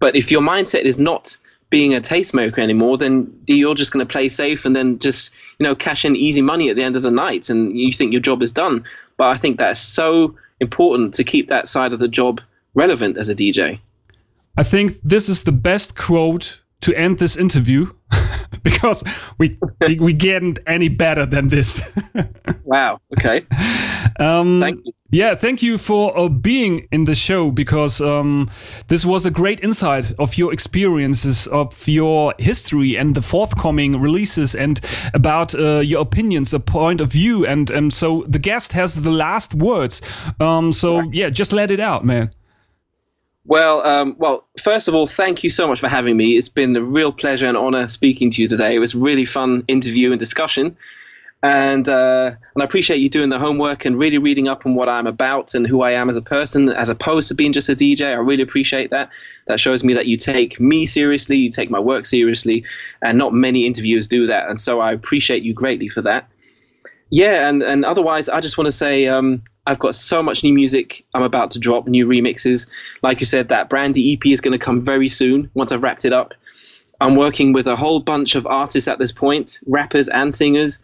[0.00, 1.36] But if your mindset is not
[1.70, 5.64] being a tastemaker anymore, then you're just going to play safe and then just you
[5.64, 8.22] know cash in easy money at the end of the night, and you think your
[8.22, 8.84] job is done.
[9.16, 12.40] But I think that's so important to keep that side of the job
[12.74, 13.80] relevant as a DJ.
[14.56, 17.90] I think this is the best quote to end this interview
[18.62, 19.02] because
[19.38, 19.58] we
[19.98, 21.92] we get any better than this.
[22.64, 22.98] wow.
[23.16, 23.46] Okay.
[24.20, 24.92] Um, thank you.
[25.10, 28.50] Yeah, thank you for uh, being in the show because um,
[28.88, 34.56] this was a great insight of your experiences, of your history, and the forthcoming releases,
[34.56, 34.80] and
[35.14, 39.12] about uh, your opinions, a point of view, and um, so the guest has the
[39.12, 40.02] last words.
[40.40, 42.30] Um, so yeah, just let it out, man.
[43.46, 46.36] Well, um, well, first of all, thank you so much for having me.
[46.36, 48.74] It's been a real pleasure and honor speaking to you today.
[48.74, 50.76] It was really fun interview and discussion.
[51.42, 54.88] And, uh, and I appreciate you doing the homework and really reading up on what
[54.88, 57.76] I'm about and who I am as a person, as opposed to being just a
[57.76, 58.06] DJ.
[58.06, 59.10] I really appreciate that.
[59.46, 62.64] That shows me that you take me seriously, you take my work seriously,
[63.02, 64.48] and not many interviewers do that.
[64.48, 66.26] And so I appreciate you greatly for that.
[67.10, 70.52] Yeah, and, and otherwise, I just want to say um, I've got so much new
[70.52, 72.66] music I'm about to drop, new remixes.
[73.02, 76.04] Like you said, that Brandy EP is going to come very soon once I've wrapped
[76.04, 76.34] it up.
[77.00, 80.78] I'm working with a whole bunch of artists at this point, rappers and singers.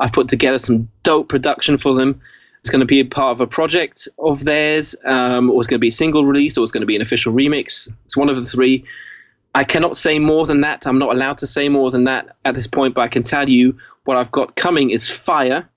[0.00, 2.20] I've put together some dope production for them.
[2.60, 5.78] It's going to be a part of a project of theirs, um, or it's going
[5.78, 7.88] to be a single release, or it's going to be an official remix.
[8.04, 8.84] It's one of the three.
[9.54, 10.86] I cannot say more than that.
[10.86, 13.48] I'm not allowed to say more than that at this point, but I can tell
[13.48, 15.68] you what I've got coming is fire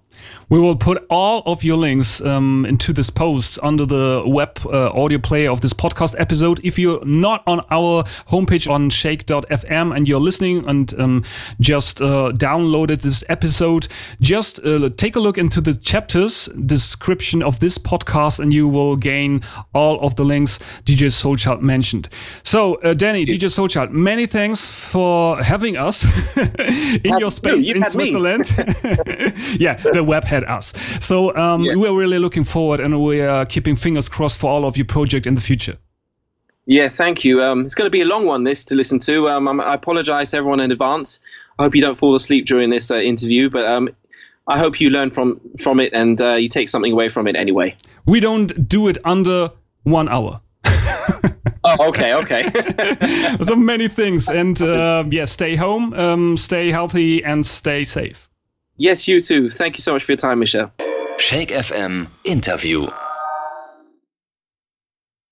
[0.50, 4.90] We will put all of your links um, into this post under the web uh,
[4.90, 6.60] audio player of this podcast episode.
[6.64, 11.24] If you're not on our homepage on shake.fm and you're listening and um,
[11.60, 13.88] just uh, downloaded this episode,
[14.22, 18.96] just uh, take a look into the chapters description of this podcast and you will
[18.96, 19.44] gain
[19.76, 22.10] all of the links DJ Soulchild mentioned.
[22.42, 26.04] So, uh, Danny, DJ Soulchild, many thanks for having us
[27.06, 28.50] in your space in Switzerland.
[29.60, 30.74] yeah, the web had us.
[31.00, 34.78] So um, we're really looking forward and we are keeping fingers crossed for all of
[34.78, 35.78] your project in the future.
[36.66, 37.42] Yeah, thank you.
[37.44, 39.28] Um, it's going to be a long one, this to listen to.
[39.30, 41.20] Um, I apologize to everyone in advance.
[41.58, 43.90] I hope you don't fall asleep during this uh, interview, but um,
[44.48, 47.36] I hope you learn from from it and uh, you take something away from it
[47.36, 47.76] anyway.
[48.06, 49.50] We don't do it under
[49.84, 50.42] one hour.
[51.64, 52.52] oh, okay, okay.
[53.42, 58.29] so many things, and uh, yeah, stay home, um, stay healthy, and stay safe.
[58.80, 59.50] Yes, you too.
[59.50, 60.72] Thank you so much for your time, Michelle.
[61.18, 62.88] Shake FM interview.